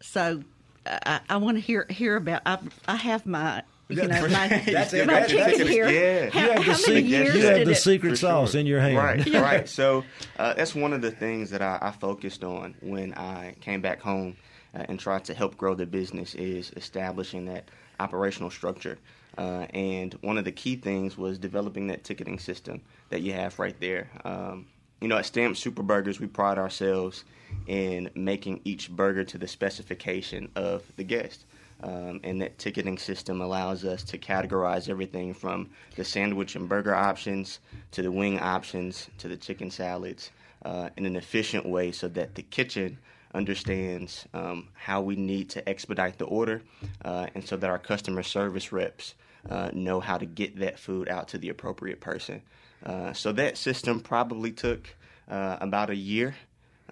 [0.00, 0.42] So
[0.86, 2.42] uh, I, I want to hear hear about.
[2.46, 4.28] I, I have my you know my,
[4.66, 5.88] That's my That's- ticket that's- here.
[5.90, 6.30] yeah.
[6.30, 8.60] How, You have the how secret- years you have the secret For sauce sure.
[8.60, 8.96] in your hand.
[8.96, 9.68] Right, right.
[9.68, 10.04] So
[10.38, 14.00] uh, that's one of the things that I, I focused on when I came back
[14.00, 14.36] home
[14.74, 17.68] uh, and tried to help grow the business is establishing that
[17.98, 18.98] operational structure.
[19.38, 23.58] Uh, and one of the key things was developing that ticketing system that you have
[23.58, 24.08] right there.
[24.24, 24.66] Um,
[25.00, 27.24] you know, at Stamp Super Burgers, we pride ourselves
[27.66, 31.46] in making each burger to the specification of the guest.
[31.82, 36.94] Um, and that ticketing system allows us to categorize everything from the sandwich and burger
[36.94, 37.60] options
[37.92, 40.30] to the wing options to the chicken salads
[40.64, 42.98] uh, in an efficient way so that the kitchen
[43.34, 46.62] understands um, how we need to expedite the order
[47.04, 49.14] uh, and so that our customer service reps
[49.48, 52.42] uh, know how to get that food out to the appropriate person.
[52.84, 54.88] Uh, so that system probably took
[55.28, 56.34] uh, about a year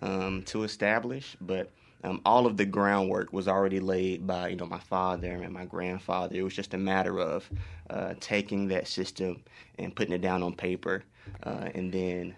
[0.01, 1.71] um, to establish, but
[2.05, 5.65] um, all of the groundwork was already laid by you know my father and my
[5.65, 6.37] grandfather.
[6.37, 7.49] It was just a matter of
[7.91, 9.43] uh, taking that system
[9.79, 11.05] and putting it down on paper,
[11.43, 12.35] uh, and then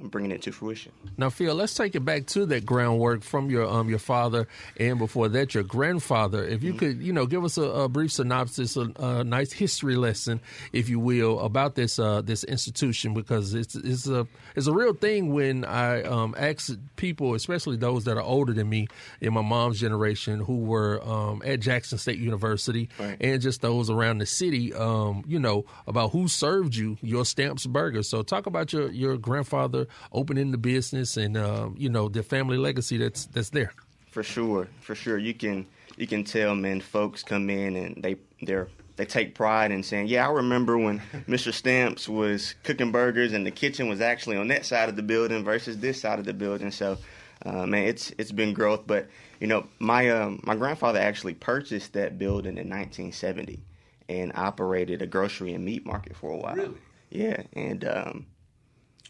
[0.00, 0.92] bringing it to fruition.
[1.16, 4.46] Now, Phil, let's take it back to that groundwork from your um your father
[4.78, 6.44] and before that your grandfather.
[6.46, 9.96] If you could, you know, give us a, a brief synopsis, a, a nice history
[9.96, 10.40] lesson,
[10.72, 14.94] if you will, about this uh this institution because it's it's a it's a real
[14.94, 18.86] thing when I um ask people, especially those that are older than me
[19.20, 23.16] in my mom's generation who were um at Jackson State University Right.
[23.20, 27.66] and just those around the city, um, you know, about who served you your Stamps
[27.66, 28.04] burger.
[28.04, 32.56] So talk about your your grandfather opening the business and um, you know the family
[32.56, 33.72] legacy that's that's there.
[34.10, 35.18] For sure, for sure.
[35.18, 35.66] You can
[35.96, 36.80] you can tell, man.
[36.80, 38.68] Folks come in and they they're
[38.98, 41.52] they take pride in saying, "Yeah, I remember when Mr.
[41.52, 45.44] Stamps was cooking burgers and the kitchen was actually on that side of the building
[45.44, 46.98] versus this side of the building." So,
[47.46, 48.86] uh, man, it's it's been growth.
[48.86, 49.06] But
[49.40, 53.60] you know, my um, my grandfather actually purchased that building in 1970
[54.08, 56.56] and operated a grocery and meat market for a while.
[56.56, 56.78] Really?
[57.10, 58.26] Yeah, and um,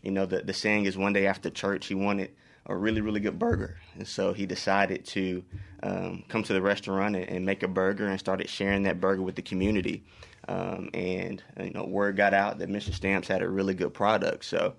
[0.03, 2.31] you know, the the saying is one day after church he wanted
[2.67, 5.45] a really really good burger, and so he decided to
[5.83, 9.23] um, come to the restaurant and, and make a burger and started sharing that burger
[9.23, 10.05] with the community.
[10.49, 12.93] Um, and uh, you know, word got out that Mr.
[12.93, 14.45] Stamps had a really good product.
[14.47, 14.75] So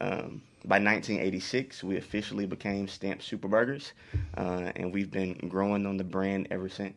[0.00, 3.92] um, by 1986, we officially became Stamps Super Burgers,
[4.36, 6.96] uh, and we've been growing on the brand ever since.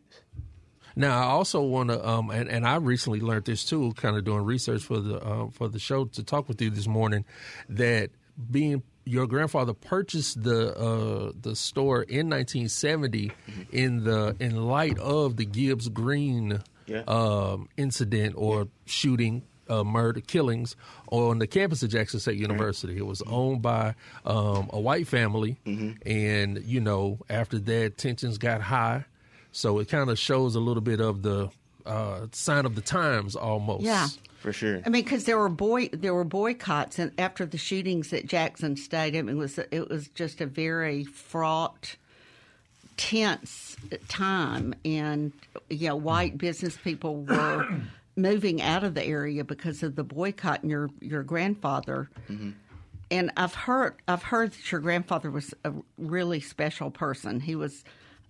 [0.95, 4.23] Now, I also want to, um, and, and I recently learned this too, kind of
[4.23, 7.25] doing research for the uh, for the show to talk with you this morning,
[7.69, 8.11] that
[8.51, 13.31] being your grandfather purchased the uh, the store in 1970
[13.71, 17.03] in the in light of the Gibbs Green Yeah.
[17.07, 19.43] um, incident or shooting.
[19.67, 20.75] Uh, murder killings
[21.09, 22.97] on the campus of Jackson State University.
[22.97, 25.57] It was owned by um, a white family,
[26.05, 29.05] and you know after that tensions got high,
[29.55, 31.49] so it kind of shows a little bit of the
[31.85, 33.83] uh, sign of the times almost.
[33.83, 34.07] Yeah.
[34.39, 34.81] For sure.
[34.85, 38.75] I mean, because there were boy there were boycotts, and after the shootings at Jackson
[38.75, 41.95] Stadium, it was it was just a very fraught,
[42.97, 43.75] tense
[44.07, 45.31] time, and
[45.69, 47.67] you know, white business people were
[48.15, 50.61] moving out of the area because of the boycott.
[50.61, 52.09] And your your grandfather,
[53.09, 57.39] and I've heard I've heard that your grandfather was a really special person.
[57.39, 57.83] He was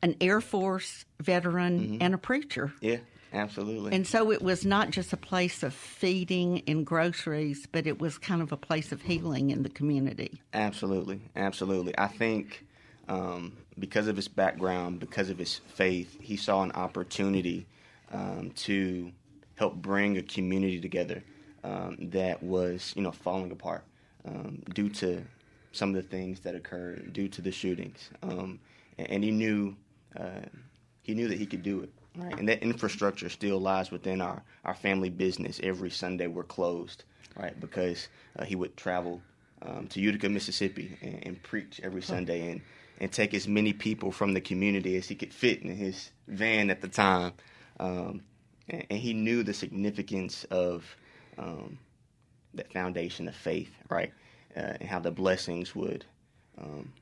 [0.06, 2.72] an Air Force veteran and a preacher.
[2.80, 2.98] Yeah,
[3.34, 3.92] absolutely.
[3.92, 8.20] And so it was not just a place of feeding and groceries, but it was
[8.20, 10.40] kind of a place of healing in the community.
[10.54, 11.98] Absolutely, absolutely.
[11.98, 12.68] I think
[13.08, 17.66] um, because of his background, because of his faith, he saw an opportunity
[18.12, 19.12] um, to
[19.56, 21.24] help bring a community together
[21.64, 23.84] um, that was, you know, falling apart
[24.28, 25.24] um, due to
[25.72, 28.12] some of the things that occurred, due to the shootings.
[28.22, 28.60] Um,
[28.98, 29.76] and, and he knew
[30.18, 30.42] uh,
[31.02, 31.90] he knew that he could do it.
[32.18, 35.60] Right, and that infrastructure still lies within our, our family business.
[35.62, 37.04] Every Sunday we're closed,
[37.38, 38.08] right, because
[38.40, 39.22] uh, he would travel
[39.62, 42.62] um, to Utica, Mississippi, and, and preach every Sunday, and
[43.02, 46.70] and take as many people from the community as he could fit in his van
[46.70, 47.34] at the time.
[47.80, 48.22] Um,
[48.70, 50.86] and, and he knew the significance of
[51.38, 51.78] um,
[52.54, 54.14] that foundation of faith, right,
[54.56, 56.06] uh, and how the blessings would
[56.58, 56.94] um,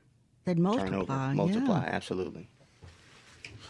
[0.44, 0.96] They'd multiply.
[0.96, 1.84] over, multiply.
[1.84, 1.94] Yeah.
[1.94, 2.48] Absolutely.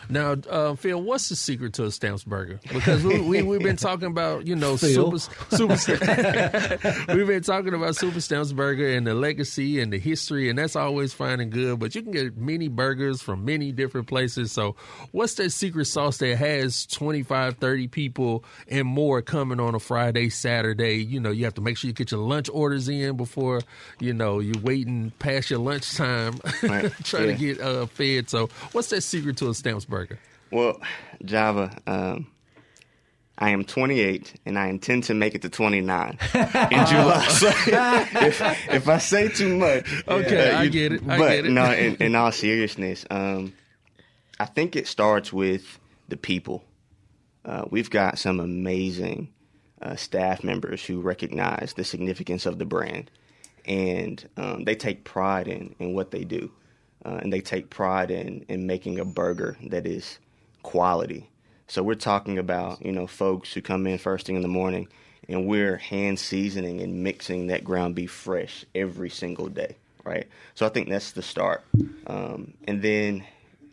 [0.09, 2.61] Now, uh, Phil, what's the secret to a Stamps burger?
[2.73, 5.19] Because we, we we've been talking about you know Phil.
[5.19, 6.05] super super.
[7.15, 10.77] we've been talking about Super Stamps burger and the legacy and the history, and that's
[10.77, 11.79] always fine and good.
[11.79, 14.53] But you can get many burgers from many different places.
[14.53, 14.77] So,
[15.13, 20.29] what's that secret sauce that has 25, 30 people and more coming on a Friday,
[20.29, 20.97] Saturday?
[21.05, 23.61] You know, you have to make sure you get your lunch orders in before
[24.01, 26.93] you know you're waiting past your lunchtime, Right.
[27.05, 27.37] trying Yeah.
[27.37, 28.29] to get uh, fed.
[28.31, 30.19] So, what's that secret to a Stamps burger?
[30.51, 30.81] Well,
[31.25, 32.27] Java, um,
[33.37, 37.27] I am 28 and I intend to make it to 29 in July.
[37.31, 38.41] So if,
[38.73, 41.03] if I say too much, Okay, uh, I you- get it.
[41.09, 41.51] I but get it.
[41.51, 43.53] no, in, in all seriousness, um,
[44.39, 45.79] I think it starts with
[46.09, 46.65] the people.
[47.45, 49.29] Uh, we've got some amazing
[49.83, 53.11] uh, staff members who recognize the significance of the brand,
[53.67, 56.51] and um, they take pride in, in what they do,
[57.05, 60.19] uh, and they take pride in in making a burger that is
[60.63, 61.29] quality.
[61.67, 64.89] So we're talking about you know folks who come in first thing in the morning,
[65.29, 70.27] and we're hand seasoning and mixing that ground beef fresh every single day, right?
[70.55, 71.65] So I think that's the start,
[72.07, 73.25] um, and then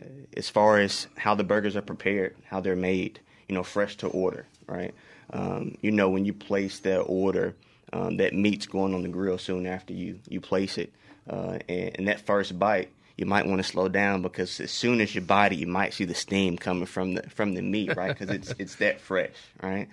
[0.02, 0.06] uh,
[0.38, 4.08] as far as how the burgers are prepared, how they're made, you know, fresh to
[4.08, 4.94] order, right?
[5.32, 7.56] Um, you know, when you place that order,
[7.94, 10.92] um, that meat's going on the grill soon after you you place it,
[11.30, 15.02] uh, and, and that first bite, you might want to slow down because as soon
[15.02, 17.96] as you bite it, you might see the steam coming from the from the meat,
[17.96, 18.18] right?
[18.18, 19.32] Because it's it's that fresh,
[19.62, 19.88] right?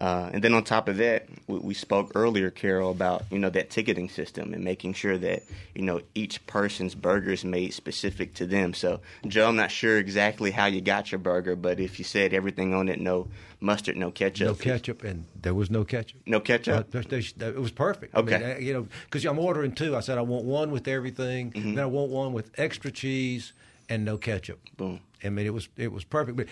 [0.00, 3.50] Uh, and then on top of that, we, we spoke earlier, Carol, about you know
[3.50, 5.42] that ticketing system and making sure that
[5.74, 8.72] you know each person's burger is made specific to them.
[8.74, 12.32] So, Joe, I'm not sure exactly how you got your burger, but if you said
[12.32, 13.28] everything on it, no
[13.60, 16.20] mustard, no ketchup, No ketchup, and there was no ketchup.
[16.26, 16.92] no ketchup.
[16.94, 18.14] Uh, it was perfect.
[18.14, 18.34] Okay.
[18.34, 19.94] I mean, you know, because I'm ordering two.
[19.94, 21.74] I said I want one with everything, Mm-hmm.
[21.74, 23.52] then I want one with extra cheese
[23.88, 24.58] and no ketchup.
[24.76, 25.00] Boom.
[25.22, 26.36] I mean, it was it was perfect.
[26.36, 26.46] But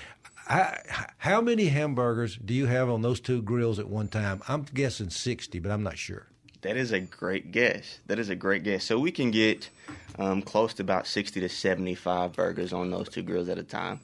[0.51, 0.77] how,
[1.19, 4.43] how many hamburgers do you have on those two grills at one time?
[4.49, 6.27] I'm guessing sixty, but I'm not sure.
[6.63, 8.01] That is a great guess.
[8.07, 8.85] That is a great guess.
[8.85, 9.71] So we can get
[10.19, 14.01] um, close to about 60 to 75 burgers on those two grills at a time.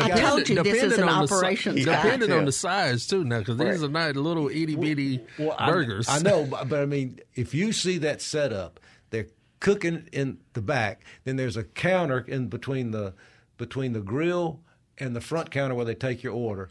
[0.00, 1.76] I told you this is an operation.
[1.76, 3.82] si- Depending on the size too, now because these Right.
[3.82, 5.20] are not little itty bitty
[5.58, 6.08] I- burgers.
[6.08, 8.80] I, know, but, but I mean, if you see that setup,
[9.10, 9.26] they're
[9.58, 11.02] cooking in the back.
[11.24, 13.12] Then there's a counter in between the
[13.58, 14.60] between the grill
[15.00, 16.70] and the front counter where they take your order,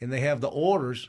[0.00, 1.08] and they have the orders.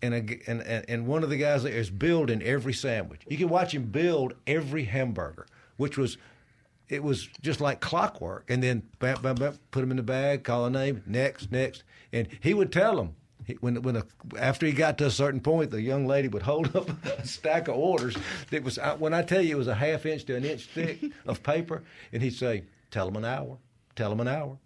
[0.00, 3.22] And, a, and and one of the guys there is building every sandwich.
[3.26, 6.18] You can watch him build every hamburger, which was
[6.88, 8.48] it was just like clockwork.
[8.48, 11.82] And then bam, bam, bam, put them in the bag, call a name, next, next,
[12.12, 13.16] and he would tell them
[13.60, 14.04] when when a,
[14.38, 17.68] after he got to a certain point, the young lady would hold up a stack
[17.68, 18.16] of orders.
[18.50, 21.12] That was when I tell you it was a half inch to an inch thick
[21.26, 23.58] of paper, and he'd say, "Tell them an hour,
[23.96, 24.58] tell them an hour,"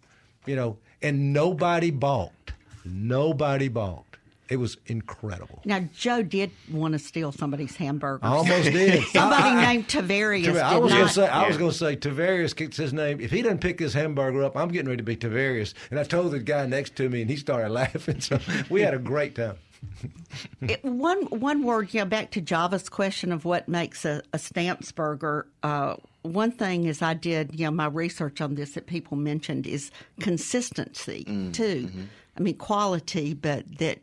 [0.45, 2.53] you know, and nobody balked.
[2.85, 4.17] Nobody balked.
[4.49, 5.61] It was incredible.
[5.65, 8.23] Now, Joe did want to steal somebody's hamburger.
[8.25, 9.01] I almost did.
[9.07, 11.95] Somebody I- I- named Tavarius I was going to say, I was going to say,
[11.95, 13.19] Tavarius kicks his name.
[13.21, 15.73] If he doesn't pick this hamburger up, I'm getting ready to be Tavarius.
[15.89, 18.19] And I told the guy next to me, and he started laughing.
[18.19, 18.37] So
[18.69, 19.55] we had a great time.
[20.61, 22.05] It- one one word, yeah.
[22.05, 25.45] Back to Java's question of what makes a, a Stamps burger.
[25.61, 29.67] Uh, one thing is I did, you know, my research on this that people mentioned
[29.67, 31.89] is consistency too.
[32.37, 33.99] I mean quality, but that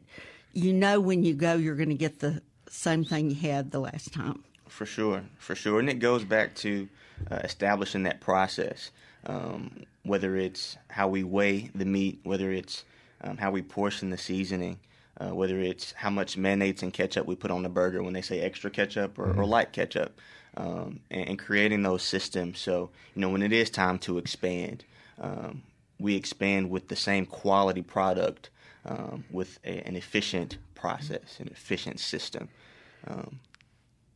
[0.52, 3.80] you know when you go you're going to get the same thing you had the
[3.80, 4.44] last time.
[4.68, 6.88] For sure, for sure, and it goes back to
[7.30, 8.90] uh, establishing that process.
[9.26, 12.84] Um, whether it's how we weigh the meat, whether it's
[13.22, 14.78] um, how we portion the seasoning,
[15.20, 18.22] uh, whether it's how much mayonnaise and ketchup we put on the burger when they
[18.22, 20.18] say extra ketchup or, or light ketchup,
[20.56, 22.58] um, and, and creating those systems.
[22.58, 24.84] So you know when it is time to expand,
[25.20, 25.62] um,
[25.98, 28.50] we expand with the same quality product,
[28.86, 32.48] um, with a, an efficient process, an efficient system.
[33.06, 33.40] Um,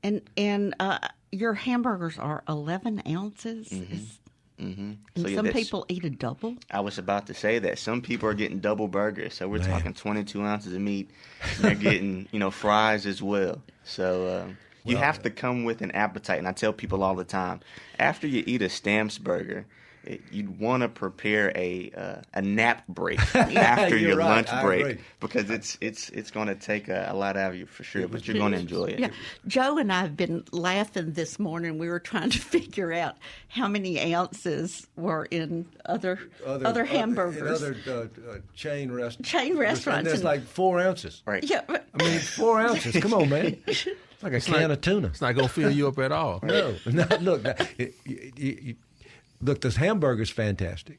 [0.02, 0.98] And and uh,
[1.32, 3.70] your hamburgers are 11 ounces.
[3.72, 4.18] Is-
[4.58, 6.56] hmm And So, yeah, some that's- people eat a double.
[6.70, 9.68] I was about to say that some people are getting double burgers, so we're Man.
[9.70, 11.10] talking 22 ounces of meat.
[11.56, 13.60] And they're getting, you know, fries as well.
[13.84, 14.06] So
[14.44, 16.38] um, you Well, have to come with an appetite.
[16.38, 17.60] And I tell people all the time,
[17.98, 19.66] after you eat a Stamps burger,
[20.06, 24.28] it, you'd want to prepare a uh, a nap break after your right.
[24.28, 24.98] lunch I break agree.
[25.18, 28.06] because it's it's it's going to take a, a lot out of you for sure,
[28.06, 28.98] but you're going to enjoy it.
[28.98, 29.08] Yeah,
[29.46, 31.78] Joe and I have been laughing this morning.
[31.78, 33.16] We were trying to figure out
[33.48, 37.62] how many ounces were in other other, other hamburgers.
[37.62, 39.30] Other uh, uh, chain restaurants.
[39.30, 41.22] Chain restaurants And there's and- like four ounces.
[41.24, 41.42] Right.
[41.48, 42.94] yeah, but- I mean, four ounces.
[43.02, 43.56] Come on, man.
[44.32, 45.08] It's like a can of tuna.
[45.08, 46.40] It's not gonna fill you up at all.
[46.44, 48.76] No, no look, now, it, you, you, you-
[49.40, 49.60] look.
[49.60, 50.98] This hamburger's fantastic,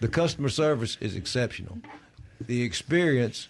[0.00, 1.78] The customer service is exceptional.
[2.40, 3.48] The experience,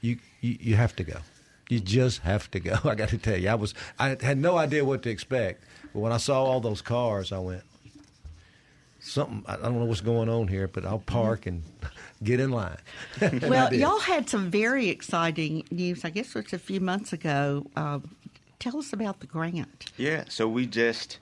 [0.00, 1.18] you you, you have to go.
[1.68, 2.76] You just have to go.
[2.84, 6.00] I got to tell you, I was I had no idea what to expect, but
[6.00, 7.62] when I saw all those cars, I went,
[9.00, 9.44] something.
[9.46, 11.62] I don't know what's going on here, but I'll park and
[12.22, 12.76] get in line.
[13.20, 16.04] Well, y'all had some very exciting news.
[16.04, 17.66] I guess it was a few months ago.
[17.76, 18.00] Uh,
[18.60, 19.86] tell us about the grant.
[19.96, 21.18] Yeah, so we just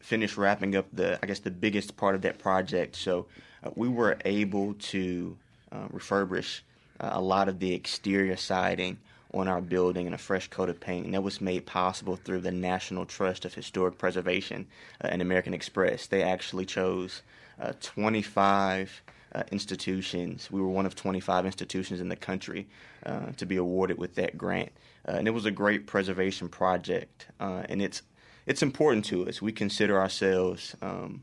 [0.00, 2.96] finished wrapping up the, I guess, the biggest part of that project.
[2.96, 3.26] So
[3.62, 5.36] uh, we were able to
[5.70, 6.60] uh, refurbish
[6.98, 8.98] uh, a lot of the exterior siding
[9.34, 12.40] on our building in a fresh coat of paint, and that was made possible through
[12.40, 14.66] the National Trust of Historic Preservation
[15.04, 16.06] uh, and American Express.
[16.06, 17.20] They actually chose
[17.60, 19.02] uh, 25
[19.34, 20.50] uh, institutions.
[20.50, 22.66] We were one of 25 institutions in the country
[23.04, 24.72] uh, to be awarded with that grant,
[25.06, 27.26] uh, and it was a great preservation project.
[27.40, 28.02] Uh, and it's
[28.46, 29.42] it's important to us.
[29.42, 31.22] We consider ourselves um,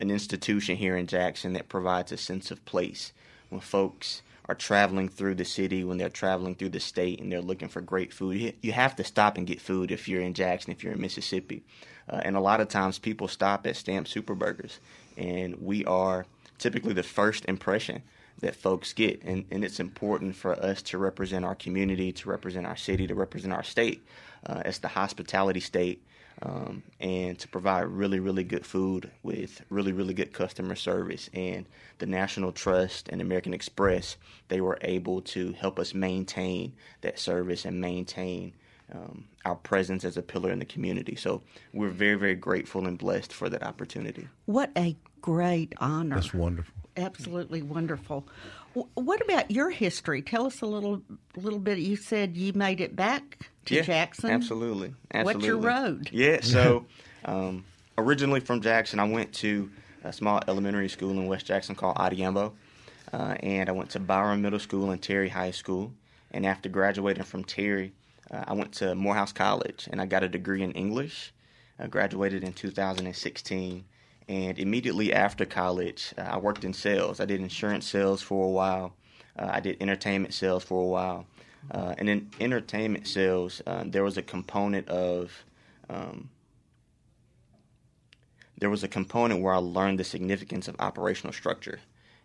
[0.00, 3.12] an institution here in Jackson that provides a sense of place
[3.48, 7.40] when folks are traveling through the city, when they're traveling through the state, and they're
[7.40, 8.54] looking for great food.
[8.60, 11.62] You, have to stop and get food if you're in Jackson, if you're in Mississippi.
[12.08, 14.78] Uh, and a lot of times people stop at Stamp Superburgers,
[15.16, 16.26] and we are
[16.62, 18.02] typically the first impression
[18.40, 19.22] that folks get.
[19.24, 23.14] And, and it's important for us to represent our community, to represent our city, to
[23.14, 24.06] represent our state
[24.46, 26.02] uh, as the hospitality state
[26.40, 31.28] um, and to provide really, really good food with really, really good customer service.
[31.34, 31.66] And
[31.98, 34.16] the National Trust and American Express,
[34.48, 38.54] they were able to help us maintain that service and maintain
[38.92, 41.16] um, our presence as a pillar in the community.
[41.16, 41.42] So
[41.72, 44.28] we're very, very grateful and blessed for that opportunity.
[44.46, 46.16] What a great honor!
[46.16, 46.74] That's wonderful.
[46.96, 48.26] Absolutely wonderful.
[48.94, 50.22] What about your history?
[50.22, 51.02] Tell us a little,
[51.36, 51.78] little bit.
[51.78, 54.30] You said you made it back to yeah, Jackson.
[54.30, 54.94] Absolutely.
[55.12, 55.34] absolutely.
[55.34, 56.10] What's your road?
[56.12, 56.86] Yeah, so
[57.24, 57.64] um,
[57.98, 59.70] originally from Jackson, I went to
[60.04, 62.52] a small elementary school in West Jackson called Adiambo.
[63.12, 65.92] Uh, and I went to Byron Middle School and Terry High School.
[66.30, 67.92] And after graduating from Terry,
[68.30, 71.32] uh, I went to Morehouse College and I got a degree in English.
[71.78, 73.84] I graduated in 2016.
[74.32, 77.20] And immediately after college, uh, I worked in sales.
[77.20, 78.94] I did insurance sales for a while.
[79.38, 81.26] Uh, I did entertainment sales for a while.
[81.70, 85.44] Uh, and in entertainment sales, uh, there was a component of
[85.90, 86.30] um,
[88.56, 91.80] there was a component where I learned the significance of operational structure,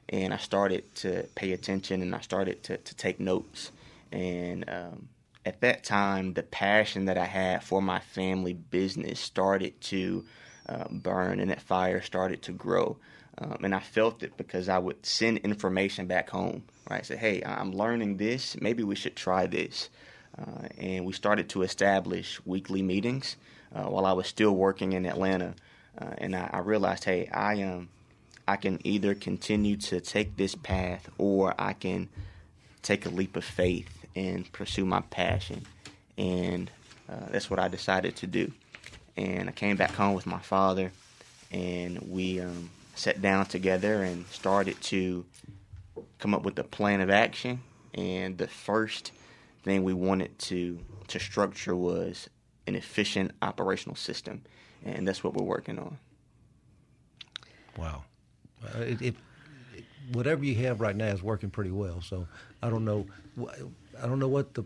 [0.08, 3.74] and I started to pay attention and I started to, to take notes.
[4.14, 5.10] And um,
[5.46, 10.24] at that time, the passion that I had for my family business started to
[10.68, 12.98] uh, burn, and that fire started to grow.
[13.40, 16.64] Um, and I felt it because I would send information back home.
[16.90, 18.60] Right, say, "Hey, I'm learning this.
[18.60, 19.90] Maybe we should try this."
[20.38, 23.38] Uh, and we started to establish weekly meetings
[23.74, 25.56] uh, while I was still working in Atlanta.
[26.00, 27.62] Uh, and I, I realized, hey, I.
[27.64, 27.90] Um,
[28.48, 32.08] I can either continue to take this path, or I can
[32.82, 35.66] take a leap of faith and pursue my passion.
[36.18, 36.72] And
[37.10, 38.54] uh, that's what I decided to do.
[39.18, 40.92] And I came back home with my father,
[41.52, 45.26] and we um, sat down together and started to
[46.20, 47.62] come up with a plan of action.
[47.96, 49.12] And the first
[49.64, 52.30] thing we wanted to to structure was
[52.68, 54.44] an efficient operational system,
[54.86, 55.98] and that's what we're working on.
[57.78, 58.04] Wow.
[58.64, 59.16] Uh, it, it,
[59.74, 62.02] it, whatever you have right now is working pretty well.
[62.02, 62.28] So
[62.62, 63.08] I don't know.
[63.42, 64.64] I don't know what the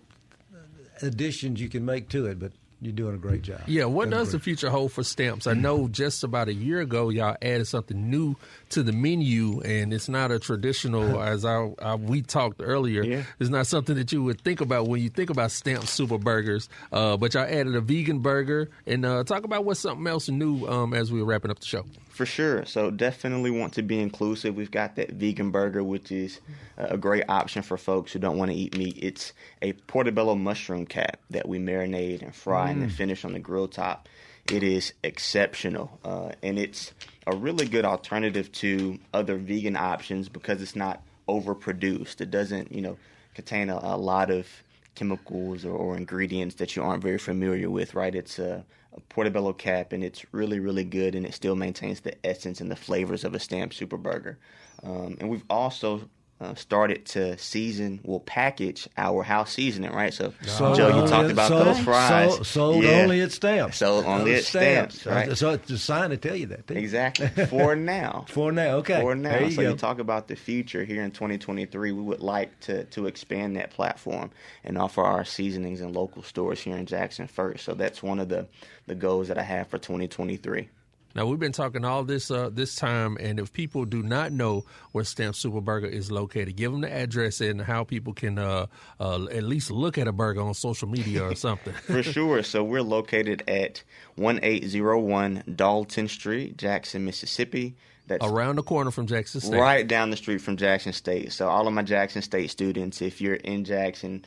[1.01, 2.51] additions you can make to it, but
[2.81, 3.61] you're doing a great job.
[3.67, 5.45] Yeah, what Doing does the future hold for stamps?
[5.45, 8.35] I know just about a year ago, y'all added something new
[8.69, 13.03] to the menu, and it's not a traditional, as I, I we talked earlier.
[13.03, 13.23] Yeah.
[13.39, 16.69] It's not something that you would think about when you think about stamp super burgers.
[16.91, 20.65] Uh, but y'all added a vegan burger, and uh, talk about what's something else new
[20.65, 21.85] um, as we were wrapping up the show.
[22.11, 22.65] For sure.
[22.65, 24.55] So definitely want to be inclusive.
[24.55, 26.39] We've got that vegan burger, which is
[26.77, 28.97] a great option for folks who don't want to eat meat.
[29.01, 33.39] It's a portobello mushroom cap that we marinate and fry and then finish on the
[33.39, 34.09] grill top.
[34.51, 36.91] It is exceptional, uh, and it's
[37.25, 42.19] a really good alternative to other vegan options because it's not overproduced.
[42.19, 42.97] It doesn't, you know,
[43.35, 44.47] contain a, a lot of
[44.95, 48.13] chemicals or, or ingredients that you aren't very familiar with, right?
[48.13, 48.65] It's a, a
[49.09, 52.75] portobello cap, and it's really, really good, and it still maintains the essence and the
[52.75, 54.37] flavors of a Stamp Super Burger.
[54.83, 56.09] Um, and we've also
[56.41, 60.11] uh, started to season, will package our house seasoning, right?
[60.11, 62.33] So, Sold Joe, you talked about sold- those fries.
[62.33, 63.01] Sold, sold Yeah.
[63.03, 63.77] only at stamps.
[63.77, 65.37] Sold only at Stamps, right?
[65.37, 66.65] So it's a sign to tell you that.
[66.67, 66.73] too.
[66.73, 67.27] Exactly.
[67.47, 68.25] For now.
[68.27, 68.99] For now, okay.
[69.01, 69.29] For now.
[69.29, 69.69] There you so go.
[69.69, 71.91] you talk about the future here in 2023.
[71.91, 74.31] We would like to to expand that platform
[74.63, 77.63] and offer our seasonings in local stores here in Jackson first.
[77.65, 78.47] So that's one of the
[78.87, 80.69] the goals that I have for 2023.
[81.15, 84.65] Now we've been talking all this uh, this time, and if people do not know
[84.91, 88.67] where Stamp Super Burger is located, give them the address and how people can uh,
[88.99, 91.73] uh, at least look at a burger on social media or something.
[91.73, 92.43] For sure.
[92.43, 93.83] So we're located at
[94.15, 97.75] 1801 Dalton Street, Jackson, Mississippi.
[98.07, 99.57] That's Around the corner from Jackson State.
[99.57, 101.31] right down the street from Jackson State.
[101.31, 104.25] So all of my Jackson State students, if you're in Jackson,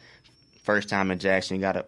[0.62, 1.84] first time in Jackson, you got to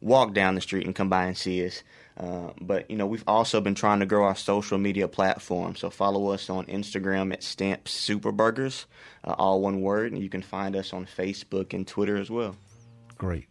[0.00, 1.82] walk down the street and come by and see us.
[2.16, 5.76] Uh, but you know, we've also been trying to grow our social media platform.
[5.76, 8.86] So follow us on Instagram at Stamp Super Burgers,
[9.24, 12.56] uh, all one word, and you can find us on Facebook and Twitter as well.
[13.18, 13.46] Great.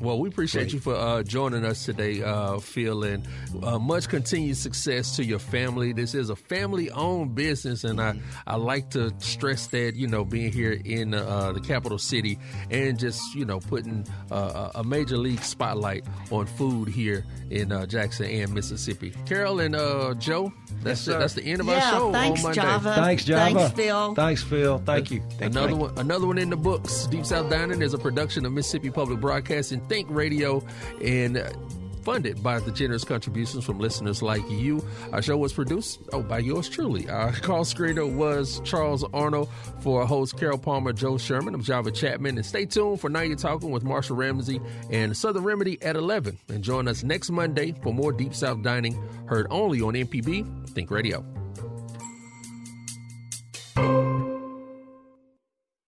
[0.00, 3.28] Well, we appreciate you for uh, joining us today, uh, Phil, and
[3.62, 5.92] uh, much continued success to your family.
[5.92, 10.52] This is a family-owned business, and I, I like to stress that you know being
[10.52, 12.38] here in uh, the capital city
[12.70, 17.84] and just you know putting uh, a major league spotlight on food here in uh,
[17.84, 19.12] Jackson and Mississippi.
[19.26, 20.50] Carol and uh, Joe,
[20.82, 21.18] that's Yes, it.
[21.18, 22.60] That's the end of our yeah, show thanks, on Monday.
[22.62, 22.94] Java.
[22.94, 23.54] Thanks, Java.
[23.54, 24.14] Thanks, Phil.
[24.14, 24.78] Thanks, Phil.
[24.78, 25.22] Thank you.
[25.40, 27.06] another one, another one in the books.
[27.06, 30.64] Deep South Dining is a production of Mississippi Public Broadcasting, Think Radio,
[31.04, 31.42] and
[32.02, 34.86] funded by the generous contributions from listeners like you.
[35.12, 37.10] Our show was produced oh by yours truly.
[37.10, 39.48] Our call screener was Charles Arnold.
[39.80, 43.34] For host Carol Palmer, Joe Sherman, I'm Java Chapman, and stay tuned for Now You're
[43.34, 44.60] Talking with Marshall Ramsey
[44.90, 46.38] and Southern Remedy at 11.
[46.50, 48.94] And join us next Monday for more Deep South Dining,
[49.26, 51.24] heard only on MPB Think Radio.